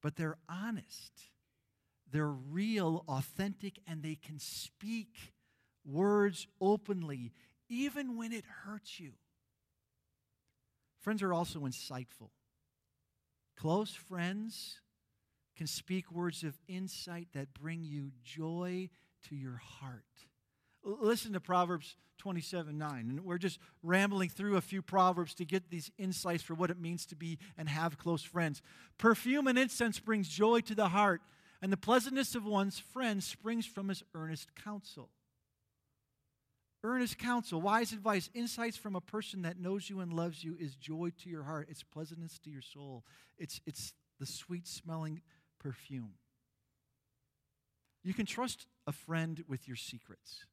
but 0.02 0.16
they're 0.16 0.38
honest. 0.48 1.12
They're 2.12 2.26
real, 2.26 3.04
authentic, 3.08 3.80
and 3.86 4.02
they 4.02 4.16
can 4.16 4.38
speak 4.38 5.32
words 5.84 6.46
openly, 6.60 7.32
even 7.68 8.16
when 8.16 8.32
it 8.32 8.44
hurts 8.64 8.98
you. 8.98 9.12
Friends 11.00 11.22
are 11.22 11.32
also 11.32 11.60
insightful. 11.60 12.30
Close 13.56 13.94
friends 13.94 14.80
can 15.56 15.66
speak 15.66 16.10
words 16.10 16.42
of 16.42 16.58
insight 16.68 17.28
that 17.34 17.52
bring 17.54 17.84
you 17.84 18.10
joy 18.22 18.88
to 19.28 19.36
your 19.36 19.56
heart. 19.56 20.04
Listen 20.82 21.34
to 21.34 21.40
Proverbs 21.40 21.96
27 22.18 22.76
9. 22.76 22.98
And 23.10 23.24
we're 23.24 23.38
just 23.38 23.58
rambling 23.82 24.28
through 24.28 24.56
a 24.56 24.60
few 24.60 24.82
Proverbs 24.82 25.34
to 25.34 25.44
get 25.44 25.70
these 25.70 25.90
insights 25.98 26.42
for 26.42 26.54
what 26.54 26.70
it 26.70 26.80
means 26.80 27.06
to 27.06 27.16
be 27.16 27.38
and 27.56 27.68
have 27.68 27.98
close 27.98 28.22
friends. 28.22 28.62
Perfume 28.98 29.46
and 29.46 29.58
incense 29.58 29.98
brings 29.98 30.28
joy 30.28 30.60
to 30.60 30.74
the 30.74 30.88
heart, 30.88 31.22
and 31.62 31.72
the 31.72 31.76
pleasantness 31.76 32.34
of 32.34 32.44
one's 32.44 32.78
friend 32.78 33.22
springs 33.22 33.66
from 33.66 33.88
his 33.88 34.02
earnest 34.14 34.54
counsel. 34.54 35.10
Earnest 36.82 37.18
counsel, 37.18 37.60
wise 37.60 37.92
advice, 37.92 38.30
insights 38.32 38.78
from 38.78 38.96
a 38.96 39.02
person 39.02 39.42
that 39.42 39.60
knows 39.60 39.90
you 39.90 40.00
and 40.00 40.12
loves 40.12 40.42
you 40.42 40.56
is 40.58 40.74
joy 40.76 41.10
to 41.22 41.28
your 41.28 41.42
heart. 41.42 41.68
It's 41.70 41.82
pleasantness 41.82 42.38
to 42.40 42.50
your 42.50 42.62
soul. 42.62 43.04
It's, 43.36 43.60
it's 43.66 43.92
the 44.18 44.24
sweet 44.24 44.66
smelling 44.66 45.20
perfume. 45.58 46.14
You 48.02 48.14
can 48.14 48.24
trust 48.24 48.66
a 48.86 48.92
friend 48.92 49.44
with 49.46 49.68
your 49.68 49.76
secrets. 49.76 50.46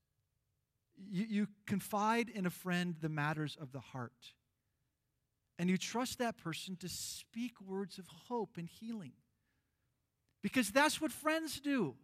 You, 0.97 1.25
you 1.29 1.47
confide 1.65 2.27
in 2.27 2.45
a 2.45 2.49
friend 2.49 2.95
the 2.99 3.07
matters 3.07 3.57
of 3.59 3.71
the 3.71 3.79
heart. 3.79 4.33
And 5.57 5.69
you 5.69 5.77
trust 5.77 6.19
that 6.19 6.37
person 6.37 6.75
to 6.81 6.89
speak 6.89 7.53
words 7.61 7.97
of 7.97 8.07
hope 8.27 8.57
and 8.57 8.67
healing. 8.67 9.13
Because 10.41 10.69
that's 10.69 11.01
what 11.01 11.11
friends 11.11 11.59
do. 11.59 11.95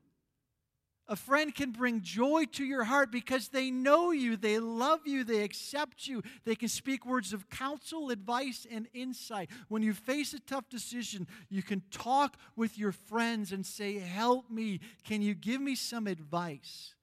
A 1.07 1.17
friend 1.17 1.53
can 1.53 1.71
bring 1.71 2.01
joy 2.01 2.45
to 2.53 2.63
your 2.63 2.85
heart 2.85 3.11
because 3.11 3.49
they 3.49 3.69
know 3.69 4.11
you, 4.11 4.37
they 4.37 4.57
love 4.59 5.01
you, 5.05 5.25
they 5.25 5.43
accept 5.43 6.07
you. 6.07 6.23
They 6.45 6.55
can 6.55 6.69
speak 6.69 7.05
words 7.05 7.33
of 7.33 7.49
counsel, 7.49 8.09
advice, 8.09 8.65
and 8.71 8.87
insight. 8.93 9.49
When 9.67 9.83
you 9.83 9.93
face 9.93 10.33
a 10.33 10.39
tough 10.39 10.69
decision, 10.69 11.27
you 11.49 11.61
can 11.61 11.83
talk 11.91 12.37
with 12.55 12.77
your 12.77 12.93
friends 12.93 13.51
and 13.51 13.65
say, 13.65 13.99
Help 13.99 14.49
me. 14.49 14.79
Can 15.03 15.21
you 15.21 15.33
give 15.33 15.59
me 15.59 15.75
some 15.75 16.07
advice? 16.07 16.95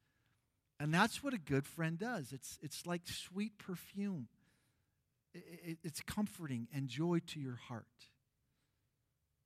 And 0.79 0.95
that's 0.95 1.23
what 1.23 1.35
a 1.35 1.39
good 1.39 1.67
friend 1.67 1.99
does. 1.99 2.33
It's, 2.33 2.59
it's 2.63 2.87
like 2.87 3.03
sweet 3.05 3.59
perfume, 3.59 4.29
it, 5.35 5.45
it, 5.63 5.79
it's 5.85 6.01
comforting 6.01 6.69
and 6.75 6.89
joy 6.89 7.19
to 7.29 7.39
your 7.39 7.61
heart. 7.69 7.85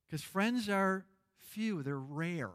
Because 0.07 0.23
friends 0.23 0.69
are 0.69 1.05
few, 1.45 1.83
they're 1.83 1.99
rare. 1.99 2.51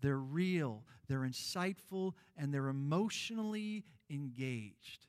They're 0.00 0.18
real, 0.18 0.82
they're 1.08 1.20
insightful, 1.20 2.14
and 2.36 2.52
they're 2.52 2.68
emotionally 2.68 3.84
engaged. 4.10 5.06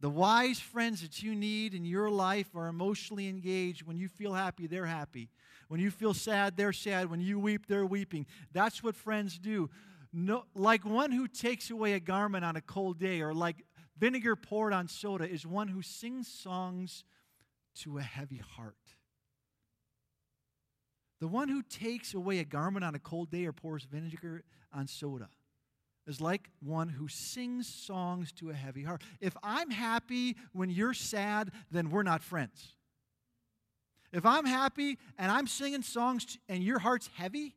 The 0.00 0.10
wise 0.10 0.58
friends 0.58 1.00
that 1.02 1.22
you 1.22 1.36
need 1.36 1.74
in 1.74 1.84
your 1.84 2.10
life 2.10 2.56
are 2.56 2.66
emotionally 2.66 3.28
engaged. 3.28 3.86
When 3.86 3.96
you 3.96 4.08
feel 4.08 4.34
happy, 4.34 4.66
they're 4.66 4.84
happy. 4.84 5.30
When 5.68 5.78
you 5.78 5.92
feel 5.92 6.12
sad, 6.12 6.56
they're 6.56 6.72
sad. 6.72 7.08
When 7.08 7.20
you 7.20 7.38
weep, 7.38 7.68
they're 7.68 7.86
weeping. 7.86 8.26
That's 8.52 8.82
what 8.82 8.96
friends 8.96 9.38
do. 9.38 9.70
No, 10.12 10.44
like 10.56 10.84
one 10.84 11.12
who 11.12 11.28
takes 11.28 11.70
away 11.70 11.92
a 11.92 12.00
garment 12.00 12.44
on 12.44 12.56
a 12.56 12.60
cold 12.60 12.98
day, 12.98 13.20
or 13.20 13.32
like 13.32 13.64
vinegar 13.96 14.34
poured 14.34 14.72
on 14.72 14.88
soda, 14.88 15.28
is 15.28 15.46
one 15.46 15.68
who 15.68 15.82
sings 15.82 16.26
songs 16.26 17.04
to 17.76 17.98
a 17.98 18.02
heavy 18.02 18.42
heart. 18.56 18.74
The 21.22 21.28
one 21.28 21.48
who 21.48 21.62
takes 21.62 22.14
away 22.14 22.40
a 22.40 22.44
garment 22.44 22.84
on 22.84 22.96
a 22.96 22.98
cold 22.98 23.30
day 23.30 23.46
or 23.46 23.52
pours 23.52 23.84
vinegar 23.84 24.42
on 24.72 24.88
soda 24.88 25.28
is 26.04 26.20
like 26.20 26.50
one 26.58 26.88
who 26.88 27.06
sings 27.06 27.72
songs 27.72 28.32
to 28.32 28.50
a 28.50 28.54
heavy 28.54 28.82
heart. 28.82 29.04
If 29.20 29.36
I'm 29.40 29.70
happy 29.70 30.36
when 30.52 30.68
you're 30.68 30.94
sad, 30.94 31.52
then 31.70 31.90
we're 31.90 32.02
not 32.02 32.24
friends. 32.24 32.74
If 34.12 34.26
I'm 34.26 34.44
happy 34.44 34.98
and 35.16 35.30
I'm 35.30 35.46
singing 35.46 35.82
songs 35.82 36.38
and 36.48 36.60
your 36.60 36.80
heart's 36.80 37.08
heavy, 37.14 37.54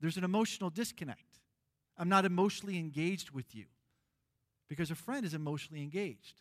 there's 0.00 0.16
an 0.16 0.24
emotional 0.24 0.70
disconnect. 0.70 1.40
I'm 1.98 2.08
not 2.08 2.24
emotionally 2.24 2.78
engaged 2.78 3.30
with 3.30 3.54
you 3.54 3.66
because 4.70 4.90
a 4.90 4.94
friend 4.94 5.26
is 5.26 5.34
emotionally 5.34 5.82
engaged. 5.82 6.40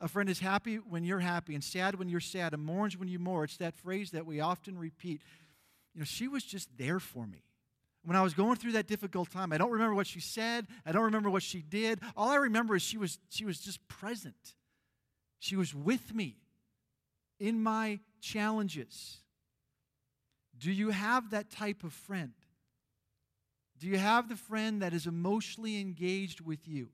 A 0.00 0.08
friend 0.08 0.28
is 0.28 0.40
happy 0.40 0.76
when 0.76 1.04
you're 1.04 1.20
happy 1.20 1.54
and 1.54 1.62
sad 1.62 1.94
when 1.94 2.08
you're 2.08 2.20
sad 2.20 2.52
and 2.52 2.64
mourns 2.64 2.96
when 2.96 3.08
you 3.08 3.18
mourn. 3.18 3.44
It's 3.44 3.56
that 3.58 3.76
phrase 3.76 4.10
that 4.10 4.26
we 4.26 4.40
often 4.40 4.78
repeat. 4.78 5.22
You 5.94 6.00
know, 6.00 6.04
she 6.04 6.28
was 6.28 6.42
just 6.44 6.68
there 6.76 7.00
for 7.00 7.26
me. 7.26 7.44
When 8.04 8.16
I 8.16 8.22
was 8.22 8.34
going 8.34 8.56
through 8.56 8.72
that 8.72 8.86
difficult 8.86 9.30
time, 9.30 9.52
I 9.52 9.56
don't 9.56 9.70
remember 9.70 9.94
what 9.94 10.06
she 10.06 10.20
said. 10.20 10.66
I 10.84 10.92
don't 10.92 11.04
remember 11.04 11.30
what 11.30 11.42
she 11.42 11.62
did. 11.62 12.00
All 12.16 12.28
I 12.28 12.36
remember 12.36 12.76
is 12.76 12.82
she 12.82 12.98
was, 12.98 13.18
she 13.30 13.46
was 13.46 13.58
just 13.60 13.86
present. 13.88 14.54
She 15.38 15.56
was 15.56 15.74
with 15.74 16.14
me 16.14 16.36
in 17.40 17.62
my 17.62 18.00
challenges. 18.20 19.18
Do 20.58 20.70
you 20.70 20.90
have 20.90 21.30
that 21.30 21.50
type 21.50 21.82
of 21.82 21.92
friend? 21.92 22.32
Do 23.78 23.86
you 23.86 23.98
have 23.98 24.28
the 24.28 24.36
friend 24.36 24.82
that 24.82 24.92
is 24.92 25.06
emotionally 25.06 25.80
engaged 25.80 26.40
with 26.40 26.68
you? 26.68 26.88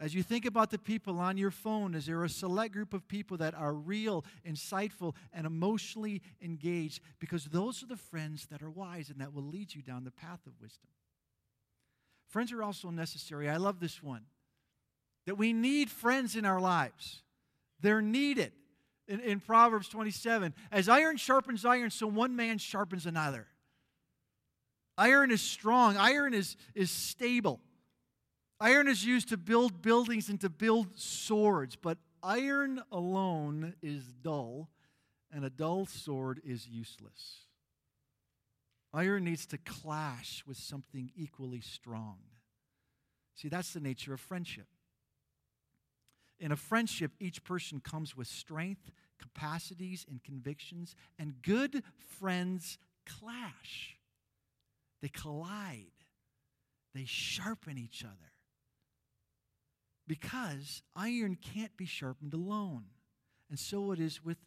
As 0.00 0.14
you 0.14 0.22
think 0.22 0.46
about 0.46 0.70
the 0.70 0.78
people 0.78 1.18
on 1.18 1.36
your 1.36 1.50
phone, 1.50 1.94
is 1.94 2.06
there 2.06 2.22
a 2.22 2.28
select 2.28 2.72
group 2.72 2.94
of 2.94 3.08
people 3.08 3.36
that 3.38 3.54
are 3.54 3.72
real, 3.72 4.24
insightful, 4.46 5.14
and 5.32 5.44
emotionally 5.44 6.22
engaged? 6.40 7.00
Because 7.18 7.46
those 7.46 7.82
are 7.82 7.86
the 7.86 7.96
friends 7.96 8.46
that 8.46 8.62
are 8.62 8.70
wise 8.70 9.10
and 9.10 9.20
that 9.20 9.34
will 9.34 9.42
lead 9.42 9.74
you 9.74 9.82
down 9.82 10.04
the 10.04 10.12
path 10.12 10.46
of 10.46 10.52
wisdom. 10.60 10.88
Friends 12.28 12.52
are 12.52 12.62
also 12.62 12.90
necessary. 12.90 13.48
I 13.48 13.56
love 13.56 13.80
this 13.80 14.00
one. 14.00 14.26
That 15.26 15.36
we 15.36 15.52
need 15.52 15.90
friends 15.90 16.36
in 16.36 16.44
our 16.44 16.60
lives. 16.60 17.22
They're 17.80 18.02
needed. 18.02 18.52
In, 19.08 19.20
in 19.20 19.40
Proverbs 19.40 19.88
27, 19.88 20.54
as 20.70 20.88
iron 20.88 21.16
sharpens 21.16 21.64
iron, 21.64 21.90
so 21.90 22.06
one 22.06 22.36
man 22.36 22.58
sharpens 22.58 23.06
another. 23.06 23.46
Iron 24.98 25.30
is 25.30 25.40
strong, 25.40 25.96
iron 25.96 26.34
is, 26.34 26.56
is 26.74 26.90
stable. 26.90 27.60
Iron 28.60 28.88
is 28.88 29.04
used 29.04 29.28
to 29.28 29.36
build 29.36 29.82
buildings 29.82 30.28
and 30.28 30.40
to 30.40 30.48
build 30.48 30.98
swords, 30.98 31.76
but 31.76 31.98
iron 32.22 32.82
alone 32.90 33.74
is 33.82 34.02
dull, 34.22 34.68
and 35.32 35.44
a 35.44 35.50
dull 35.50 35.86
sword 35.86 36.40
is 36.44 36.66
useless. 36.66 37.44
Iron 38.92 39.24
needs 39.24 39.46
to 39.46 39.58
clash 39.58 40.42
with 40.46 40.56
something 40.56 41.12
equally 41.14 41.60
strong. 41.60 42.18
See, 43.36 43.48
that's 43.48 43.72
the 43.72 43.80
nature 43.80 44.14
of 44.14 44.20
friendship. 44.20 44.66
In 46.40 46.50
a 46.50 46.56
friendship, 46.56 47.12
each 47.20 47.44
person 47.44 47.80
comes 47.80 48.16
with 48.16 48.26
strength, 48.26 48.90
capacities, 49.20 50.04
and 50.08 50.22
convictions, 50.24 50.96
and 51.16 51.42
good 51.42 51.84
friends 52.18 52.78
clash. 53.06 53.98
They 55.00 55.08
collide, 55.08 55.86
they 56.92 57.04
sharpen 57.04 57.78
each 57.78 58.02
other 58.04 58.32
because 60.08 60.82
iron 60.96 61.36
can't 61.36 61.76
be 61.76 61.86
sharpened 61.86 62.34
alone. 62.34 62.84
And 63.50 63.58
so 63.58 63.92
it 63.92 64.00
is 64.00 64.24
with 64.24 64.38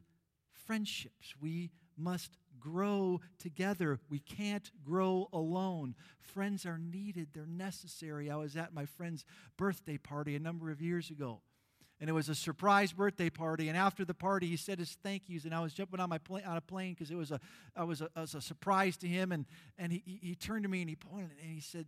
friendships. 0.52 1.36
We 1.40 1.72
must 1.98 2.38
grow 2.60 3.22
together. 3.40 4.00
We 4.10 4.20
can't 4.20 4.70
grow 4.84 5.28
alone. 5.34 5.96
Friends 6.20 6.66
are 6.66 6.78
needed, 6.78 7.30
they're 7.34 7.46
necessary. 7.46 8.30
I 8.30 8.36
was 8.36 8.56
at 8.56 8.74
my 8.74 8.86
friend's 8.86 9.26
birthday 9.58 9.98
party 9.98 10.36
a 10.36 10.40
number 10.40 10.72
of 10.72 10.82
years 10.82 11.10
ago. 11.10 11.42
And 12.00 12.10
it 12.10 12.14
was 12.14 12.30
a 12.30 12.36
surprise 12.36 12.92
birthday 12.92 13.30
party. 13.30 13.70
And 13.70 13.78
after 13.78 14.04
the 14.04 14.16
party, 14.16 14.48
he 14.48 14.58
said 14.58 14.80
his 14.80 14.98
thank 15.04 15.30
yous. 15.30 15.46
And 15.46 15.54
I 15.54 15.60
was 15.60 15.72
jumping 15.72 16.00
on 16.00 16.10
my 16.10 16.20
on 16.48 16.58
a 16.58 16.62
plane 16.62 16.96
because 16.96 17.12
it 17.12 17.16
was 17.16 17.32
a, 17.32 17.40
I 17.76 17.84
was 17.84 18.02
a, 18.02 18.10
was 18.16 18.34
a 18.34 18.42
surprise 18.42 18.98
to 18.98 19.08
him. 19.08 19.32
And, 19.32 19.46
and 19.78 19.92
he, 19.92 20.20
he 20.22 20.34
turned 20.34 20.64
to 20.64 20.70
me 20.70 20.82
and 20.82 20.90
he 20.90 20.96
pointed 20.96 21.38
and 21.40 21.52
he 21.52 21.62
said, 21.62 21.86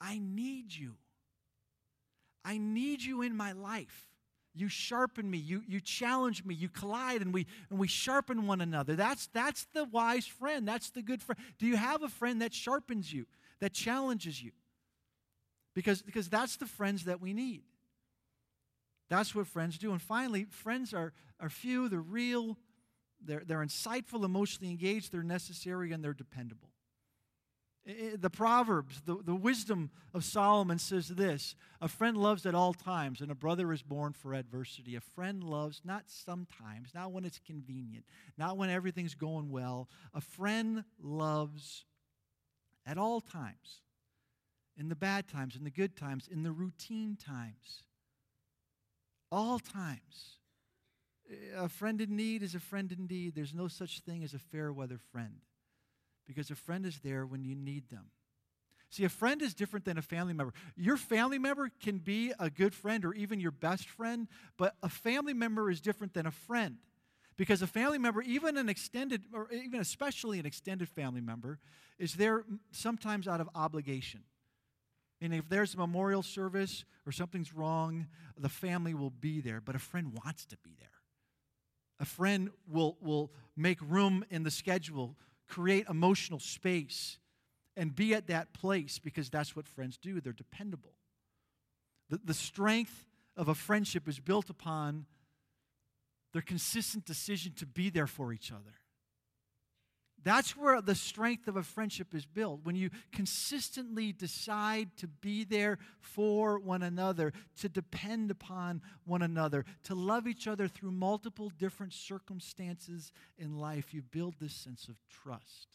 I 0.00 0.18
need 0.18 0.74
you. 0.74 0.96
I 2.48 2.56
need 2.56 3.02
you 3.02 3.22
in 3.22 3.36
my 3.36 3.52
life. 3.52 4.08
You 4.54 4.68
sharpen 4.68 5.30
me, 5.30 5.38
you, 5.38 5.62
you 5.66 5.80
challenge 5.80 6.44
me, 6.44 6.54
you 6.54 6.68
collide, 6.68 7.20
and 7.22 7.32
we, 7.32 7.46
and 7.70 7.78
we 7.78 7.88
sharpen 7.88 8.46
one 8.46 8.60
another. 8.60 8.96
That's, 8.96 9.28
that's 9.32 9.66
the 9.74 9.84
wise 9.84 10.26
friend. 10.26 10.66
That's 10.66 10.90
the 10.90 11.02
good 11.02 11.22
friend. 11.22 11.38
Do 11.58 11.66
you 11.66 11.76
have 11.76 12.02
a 12.02 12.08
friend 12.08 12.42
that 12.42 12.52
sharpens 12.54 13.12
you, 13.12 13.26
that 13.60 13.72
challenges 13.72 14.42
you? 14.42 14.52
Because, 15.74 16.02
because 16.02 16.28
that's 16.28 16.56
the 16.56 16.66
friends 16.66 17.04
that 17.04 17.20
we 17.20 17.32
need. 17.32 17.62
That's 19.08 19.34
what 19.34 19.46
friends 19.46 19.78
do. 19.78 19.92
And 19.92 20.02
finally, 20.02 20.46
friends 20.50 20.92
are, 20.92 21.12
are 21.38 21.50
few, 21.50 21.88
they're 21.88 22.00
real, 22.00 22.56
They're, 23.20 23.42
they're 23.44 23.64
insightful, 23.64 24.24
emotionally 24.24 24.70
engaged, 24.70 25.12
they're 25.12 25.22
necessary, 25.38 25.92
and 25.92 26.02
they're 26.02 26.14
dependable. 26.26 26.70
The 27.88 28.28
Proverbs, 28.28 29.00
the, 29.06 29.16
the 29.24 29.34
wisdom 29.34 29.90
of 30.12 30.22
Solomon 30.22 30.78
says 30.78 31.08
this 31.08 31.54
A 31.80 31.88
friend 31.88 32.18
loves 32.18 32.44
at 32.44 32.54
all 32.54 32.74
times, 32.74 33.22
and 33.22 33.30
a 33.30 33.34
brother 33.34 33.72
is 33.72 33.80
born 33.82 34.12
for 34.12 34.34
adversity. 34.34 34.94
A 34.94 35.00
friend 35.00 35.42
loves 35.42 35.80
not 35.86 36.02
sometimes, 36.06 36.90
not 36.94 37.12
when 37.12 37.24
it's 37.24 37.38
convenient, 37.38 38.04
not 38.36 38.58
when 38.58 38.68
everything's 38.68 39.14
going 39.14 39.50
well. 39.50 39.88
A 40.12 40.20
friend 40.20 40.84
loves 41.02 41.86
at 42.84 42.98
all 42.98 43.22
times, 43.22 43.80
in 44.76 44.90
the 44.90 44.96
bad 44.96 45.26
times, 45.26 45.56
in 45.56 45.64
the 45.64 45.70
good 45.70 45.96
times, 45.96 46.28
in 46.30 46.42
the 46.42 46.52
routine 46.52 47.16
times. 47.16 47.84
All 49.32 49.58
times. 49.58 50.36
A 51.56 51.70
friend 51.70 52.02
in 52.02 52.16
need 52.16 52.42
is 52.42 52.54
a 52.54 52.60
friend 52.60 52.92
indeed. 52.92 53.34
There's 53.34 53.54
no 53.54 53.68
such 53.68 54.00
thing 54.00 54.24
as 54.24 54.34
a 54.34 54.38
fair 54.38 54.74
weather 54.74 54.98
friend 55.10 55.40
because 56.28 56.50
a 56.50 56.54
friend 56.54 56.86
is 56.86 57.00
there 57.00 57.26
when 57.26 57.42
you 57.42 57.56
need 57.56 57.88
them. 57.88 58.10
See, 58.90 59.04
a 59.04 59.08
friend 59.08 59.42
is 59.42 59.54
different 59.54 59.84
than 59.84 59.98
a 59.98 60.02
family 60.02 60.32
member. 60.32 60.54
Your 60.76 60.96
family 60.96 61.38
member 61.38 61.70
can 61.82 61.98
be 61.98 62.32
a 62.38 62.48
good 62.48 62.74
friend 62.74 63.04
or 63.04 63.12
even 63.14 63.40
your 63.40 63.50
best 63.50 63.88
friend, 63.88 64.28
but 64.56 64.76
a 64.82 64.88
family 64.88 65.34
member 65.34 65.70
is 65.70 65.80
different 65.80 66.14
than 66.14 66.26
a 66.26 66.30
friend. 66.30 66.76
Because 67.36 67.62
a 67.62 67.66
family 67.66 67.98
member, 67.98 68.22
even 68.22 68.56
an 68.56 68.68
extended, 68.68 69.24
or 69.32 69.48
even 69.52 69.80
especially 69.80 70.38
an 70.38 70.46
extended 70.46 70.88
family 70.88 71.20
member, 71.20 71.58
is 71.98 72.14
there 72.14 72.44
sometimes 72.72 73.28
out 73.28 73.40
of 73.40 73.48
obligation. 73.54 74.22
And 75.20 75.34
if 75.34 75.48
there's 75.48 75.74
a 75.74 75.78
memorial 75.78 76.22
service 76.22 76.84
or 77.06 77.12
something's 77.12 77.52
wrong, 77.52 78.06
the 78.36 78.48
family 78.48 78.94
will 78.94 79.10
be 79.10 79.40
there, 79.40 79.60
but 79.60 79.74
a 79.74 79.80
friend 79.80 80.18
wants 80.24 80.46
to 80.46 80.56
be 80.58 80.74
there. 80.78 80.88
A 82.00 82.04
friend 82.04 82.50
will, 82.66 82.96
will 83.00 83.32
make 83.56 83.78
room 83.82 84.24
in 84.30 84.44
the 84.44 84.50
schedule 84.50 85.16
create 85.48 85.86
emotional 85.88 86.38
space 86.38 87.18
and 87.76 87.94
be 87.94 88.14
at 88.14 88.26
that 88.26 88.52
place 88.52 88.98
because 88.98 89.30
that's 89.30 89.54
what 89.56 89.66
friends 89.66 89.96
do. 89.96 90.20
They're 90.20 90.32
dependable. 90.32 90.92
The, 92.10 92.20
the 92.24 92.34
strength 92.34 93.06
of 93.36 93.48
a 93.48 93.54
friendship 93.54 94.08
is 94.08 94.18
built 94.18 94.50
upon 94.50 95.06
their 96.32 96.42
consistent 96.42 97.04
decision 97.04 97.52
to 97.56 97.66
be 97.66 97.88
there 97.88 98.06
for 98.06 98.32
each 98.32 98.52
other. 98.52 98.74
That's 100.24 100.56
where 100.56 100.80
the 100.82 100.94
strength 100.94 101.46
of 101.46 101.56
a 101.56 101.62
friendship 101.62 102.14
is 102.14 102.26
built. 102.26 102.60
When 102.64 102.74
you 102.74 102.90
consistently 103.12 104.12
decide 104.12 104.96
to 104.98 105.06
be 105.06 105.44
there 105.44 105.78
for 106.00 106.58
one 106.58 106.82
another, 106.82 107.32
to 107.60 107.68
depend 107.68 108.30
upon 108.30 108.82
one 109.04 109.22
another, 109.22 109.64
to 109.84 109.94
love 109.94 110.26
each 110.26 110.48
other 110.48 110.66
through 110.66 110.90
multiple 110.90 111.50
different 111.56 111.92
circumstances 111.92 113.12
in 113.38 113.58
life, 113.58 113.94
you 113.94 114.02
build 114.02 114.34
this 114.40 114.54
sense 114.54 114.88
of 114.88 114.96
trust. 115.22 115.68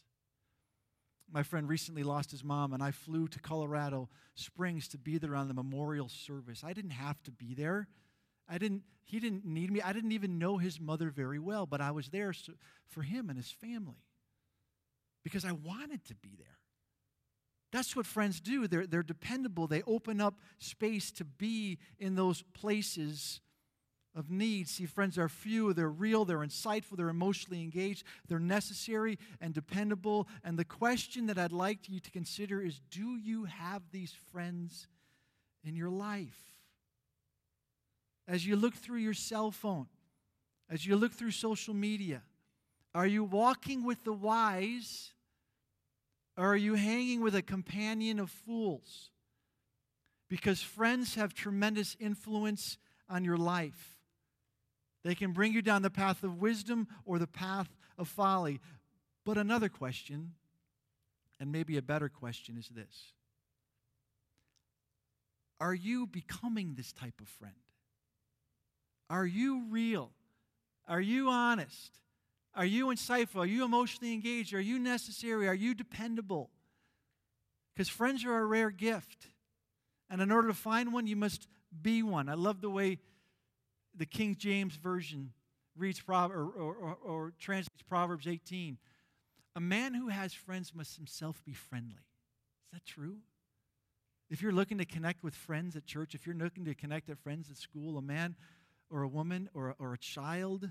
My 1.32 1.42
friend 1.42 1.66
recently 1.66 2.02
lost 2.02 2.30
his 2.30 2.44
mom, 2.44 2.74
and 2.74 2.82
I 2.82 2.90
flew 2.90 3.28
to 3.28 3.40
Colorado 3.40 4.10
Springs 4.34 4.88
to 4.88 4.98
be 4.98 5.16
there 5.16 5.34
on 5.34 5.48
the 5.48 5.54
memorial 5.54 6.08
service. 6.08 6.62
I 6.62 6.74
didn't 6.74 6.90
have 6.90 7.22
to 7.22 7.30
be 7.30 7.54
there. 7.54 7.88
I 8.46 8.58
didn't, 8.58 8.82
he 9.04 9.20
didn't 9.20 9.46
need 9.46 9.72
me. 9.72 9.80
I 9.80 9.94
didn't 9.94 10.12
even 10.12 10.38
know 10.38 10.58
his 10.58 10.78
mother 10.78 11.08
very 11.08 11.38
well, 11.38 11.64
but 11.64 11.80
I 11.80 11.92
was 11.92 12.10
there 12.10 12.34
for 12.86 13.02
him 13.02 13.30
and 13.30 13.38
his 13.38 13.50
family 13.50 14.03
because 15.24 15.44
I 15.44 15.52
wanted 15.52 16.04
to 16.04 16.14
be 16.14 16.36
there. 16.38 16.58
That's 17.72 17.96
what 17.96 18.06
friends 18.06 18.40
do. 18.40 18.68
They're, 18.68 18.86
they're 18.86 19.02
dependable. 19.02 19.66
They 19.66 19.82
open 19.82 20.20
up 20.20 20.38
space 20.58 21.10
to 21.12 21.24
be 21.24 21.78
in 21.98 22.14
those 22.14 22.42
places 22.42 23.40
of 24.14 24.30
need. 24.30 24.68
See, 24.68 24.86
friends 24.86 25.18
are 25.18 25.28
few, 25.28 25.72
they're 25.72 25.88
real, 25.88 26.24
they're 26.24 26.38
insightful, 26.38 26.96
they're 26.96 27.08
emotionally 27.08 27.62
engaged, 27.62 28.04
they're 28.28 28.38
necessary 28.38 29.18
and 29.40 29.52
dependable. 29.52 30.28
And 30.44 30.56
the 30.56 30.64
question 30.64 31.26
that 31.26 31.36
I'd 31.36 31.50
like 31.50 31.88
you 31.88 31.98
to 31.98 32.10
consider 32.12 32.60
is 32.62 32.80
do 32.90 33.16
you 33.16 33.44
have 33.44 33.82
these 33.90 34.14
friends 34.30 34.86
in 35.64 35.74
your 35.74 35.90
life? 35.90 36.38
As 38.28 38.46
you 38.46 38.54
look 38.56 38.74
through 38.74 38.98
your 38.98 39.14
cell 39.14 39.50
phone, 39.50 39.86
as 40.70 40.86
you 40.86 40.96
look 40.96 41.12
through 41.12 41.32
social 41.32 41.74
media, 41.74 42.22
are 42.94 43.06
you 43.06 43.24
walking 43.24 43.84
with 43.84 44.04
the 44.04 44.12
wise 44.12 45.12
or 46.36 46.52
are 46.52 46.56
you 46.56 46.74
hanging 46.74 47.20
with 47.20 47.34
a 47.34 47.42
companion 47.42 48.20
of 48.20 48.30
fools? 48.30 49.10
Because 50.28 50.60
friends 50.60 51.16
have 51.16 51.34
tremendous 51.34 51.96
influence 52.00 52.78
on 53.08 53.24
your 53.24 53.36
life. 53.36 53.98
They 55.02 55.14
can 55.14 55.32
bring 55.32 55.52
you 55.52 55.62
down 55.62 55.82
the 55.82 55.90
path 55.90 56.22
of 56.22 56.40
wisdom 56.40 56.88
or 57.04 57.18
the 57.18 57.26
path 57.26 57.68
of 57.98 58.08
folly. 58.08 58.60
But 59.24 59.38
another 59.38 59.68
question, 59.68 60.32
and 61.38 61.52
maybe 61.52 61.76
a 61.76 61.82
better 61.82 62.08
question, 62.08 62.56
is 62.58 62.68
this 62.68 63.12
Are 65.60 65.74
you 65.74 66.06
becoming 66.06 66.74
this 66.74 66.92
type 66.92 67.20
of 67.20 67.28
friend? 67.28 67.54
Are 69.10 69.26
you 69.26 69.64
real? 69.68 70.10
Are 70.88 71.00
you 71.00 71.28
honest? 71.28 71.92
Are 72.54 72.64
you 72.64 72.86
insightful? 72.86 73.40
Are 73.40 73.46
you 73.46 73.64
emotionally 73.64 74.12
engaged? 74.12 74.54
Are 74.54 74.60
you 74.60 74.78
necessary? 74.78 75.48
Are 75.48 75.54
you 75.54 75.74
dependable? 75.74 76.50
Because 77.74 77.88
friends 77.88 78.24
are 78.24 78.38
a 78.38 78.44
rare 78.44 78.70
gift. 78.70 79.26
And 80.08 80.20
in 80.20 80.30
order 80.30 80.48
to 80.48 80.54
find 80.54 80.92
one, 80.92 81.06
you 81.06 81.16
must 81.16 81.48
be 81.82 82.02
one. 82.02 82.28
I 82.28 82.34
love 82.34 82.60
the 82.60 82.70
way 82.70 83.00
the 83.96 84.06
King 84.06 84.36
James 84.38 84.76
Version 84.76 85.32
reads 85.76 86.00
or, 86.08 86.14
or, 86.14 86.74
or, 86.74 86.98
or 87.04 87.32
translates 87.38 87.82
Proverbs 87.88 88.28
18. 88.28 88.78
A 89.56 89.60
man 89.60 89.94
who 89.94 90.08
has 90.08 90.32
friends 90.32 90.72
must 90.74 90.96
himself 90.96 91.42
be 91.44 91.52
friendly. 91.52 91.94
Is 91.94 92.72
that 92.72 92.84
true? 92.84 93.18
If 94.30 94.42
you're 94.42 94.52
looking 94.52 94.78
to 94.78 94.84
connect 94.84 95.22
with 95.22 95.34
friends 95.34 95.76
at 95.76 95.86
church, 95.86 96.14
if 96.14 96.26
you're 96.26 96.36
looking 96.36 96.64
to 96.64 96.74
connect 96.74 97.08
with 97.08 97.18
friends 97.18 97.50
at 97.50 97.56
school, 97.56 97.98
a 97.98 98.02
man 98.02 98.36
or 98.90 99.02
a 99.02 99.08
woman 99.08 99.48
or, 99.54 99.74
or 99.78 99.94
a 99.94 99.98
child 99.98 100.70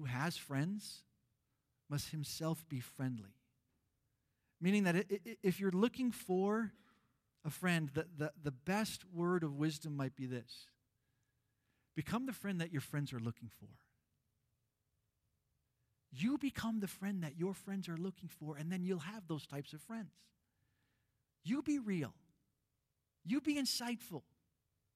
who 0.00 0.06
has 0.06 0.36
friends 0.36 1.00
must 1.90 2.10
himself 2.10 2.64
be 2.68 2.80
friendly. 2.80 3.34
Meaning 4.60 4.84
that 4.84 5.04
if 5.42 5.60
you're 5.60 5.70
looking 5.70 6.10
for 6.10 6.72
a 7.44 7.50
friend, 7.50 7.90
the, 7.92 8.06
the, 8.16 8.32
the 8.42 8.50
best 8.50 9.04
word 9.12 9.42
of 9.42 9.56
wisdom 9.56 9.96
might 9.96 10.16
be 10.16 10.26
this 10.26 10.66
become 11.96 12.24
the 12.24 12.32
friend 12.32 12.60
that 12.60 12.72
your 12.72 12.80
friends 12.80 13.12
are 13.12 13.18
looking 13.18 13.50
for. 13.58 13.68
You 16.12 16.38
become 16.38 16.80
the 16.80 16.88
friend 16.88 17.22
that 17.22 17.36
your 17.36 17.52
friends 17.52 17.88
are 17.88 17.96
looking 17.96 18.28
for, 18.28 18.56
and 18.56 18.72
then 18.72 18.82
you'll 18.82 19.00
have 19.00 19.28
those 19.28 19.46
types 19.46 19.74
of 19.74 19.82
friends. 19.82 20.12
You 21.44 21.62
be 21.62 21.78
real. 21.78 22.14
You 23.24 23.40
be 23.40 23.56
insightful. 23.56 24.22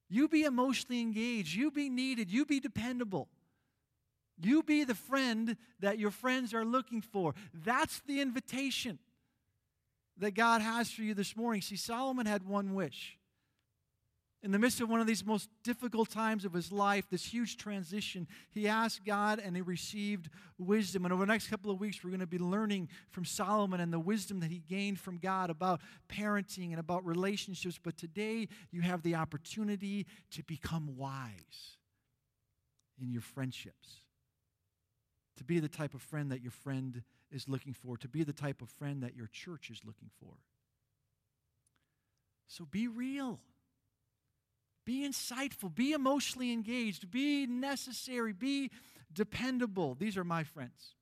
You 0.09 0.29
be 0.29 0.45
emotionally 0.45 1.01
engaged. 1.01 1.55
You 1.55 1.71
be 1.71 1.91
needed. 1.91 2.31
You 2.31 2.47
be 2.47 2.59
dependable. 2.59 3.29
You 4.37 4.63
be 4.63 4.85
the 4.85 4.95
friend 4.95 5.57
that 5.81 5.99
your 5.99 6.11
friends 6.11 6.53
are 6.55 6.65
looking 6.65 7.01
for. 7.01 7.35
That's 7.53 8.01
the 8.07 8.21
invitation 8.21 8.99
that 10.19 10.35
God 10.35 10.61
has 10.61 10.91
for 10.91 11.03
you 11.03 11.15
this 11.15 11.37
morning. 11.37 11.63
See, 11.63 11.77
Solomon 11.77 12.27
had 12.27 12.47
one 12.47 12.75
wish. 12.75 13.19
In 14.43 14.51
the 14.51 14.59
midst 14.59 14.83
of 14.83 14.91
one 14.91 15.01
of 15.01 15.07
these 15.07 15.25
most 15.25 15.49
difficult 15.63 16.11
times 16.11 16.45
of 16.45 16.53
his 16.53 16.71
life, 16.71 17.07
this 17.09 17.25
huge 17.25 17.57
transition, 17.57 18.29
he 18.51 18.69
asked 18.69 19.03
God 19.07 19.39
and 19.39 19.57
he 19.57 19.63
received 19.63 20.29
wisdom. 20.59 21.07
And 21.07 21.15
over 21.15 21.25
the 21.25 21.33
next 21.33 21.49
couple 21.49 21.71
of 21.71 21.81
weeks, 21.81 22.05
we're 22.05 22.11
going 22.11 22.21
to 22.21 22.27
be 22.27 22.39
learning 22.39 22.91
from 23.09 23.25
Solomon 23.25 23.81
and 23.81 23.91
the 23.91 23.99
wisdom 23.99 24.41
that 24.41 24.51
he 24.51 24.59
gained 24.69 25.01
from 25.01 25.17
God 25.17 25.49
about 25.49 25.81
parenting 26.11 26.73
and 26.73 26.79
about 26.79 27.07
relationships. 27.07 27.81
But 27.83 27.97
today, 27.97 28.49
you 28.71 28.83
have 28.83 29.03
the 29.03 29.15
opportunity 29.15 30.07
to 30.33 30.43
become 30.43 30.95
wise 30.95 31.79
in 33.01 33.11
your 33.11 33.23
friendships 33.23 34.04
to 35.37 35.45
be 35.45 35.59
the 35.61 35.69
type 35.69 35.95
of 35.95 36.03
friend 36.03 36.31
that 36.31 36.43
your 36.43 36.53
friend 36.53 37.03
is 37.31 37.49
looking 37.49 37.73
for, 37.73 37.97
to 37.97 38.09
be 38.09 38.23
the 38.23 38.33
type 38.33 38.63
of 38.63 38.71
friend 38.71 39.03
that 39.03 39.17
your 39.17 39.27
church 39.27 39.71
is 39.71 39.81
looking 39.85 40.11
for. 40.21 40.35
So 42.47 42.65
be 42.65 42.89
real. 42.89 43.41
Be 44.85 45.09
insightful. 45.09 45.75
Be 45.75 45.93
emotionally 45.93 46.53
engaged. 46.53 47.11
Be 47.11 47.47
necessary. 47.47 48.33
Be 48.33 48.71
dependable. 49.13 49.95
These 49.95 50.17
are 50.17 50.25
my 50.25 50.45
friends. 50.45 50.95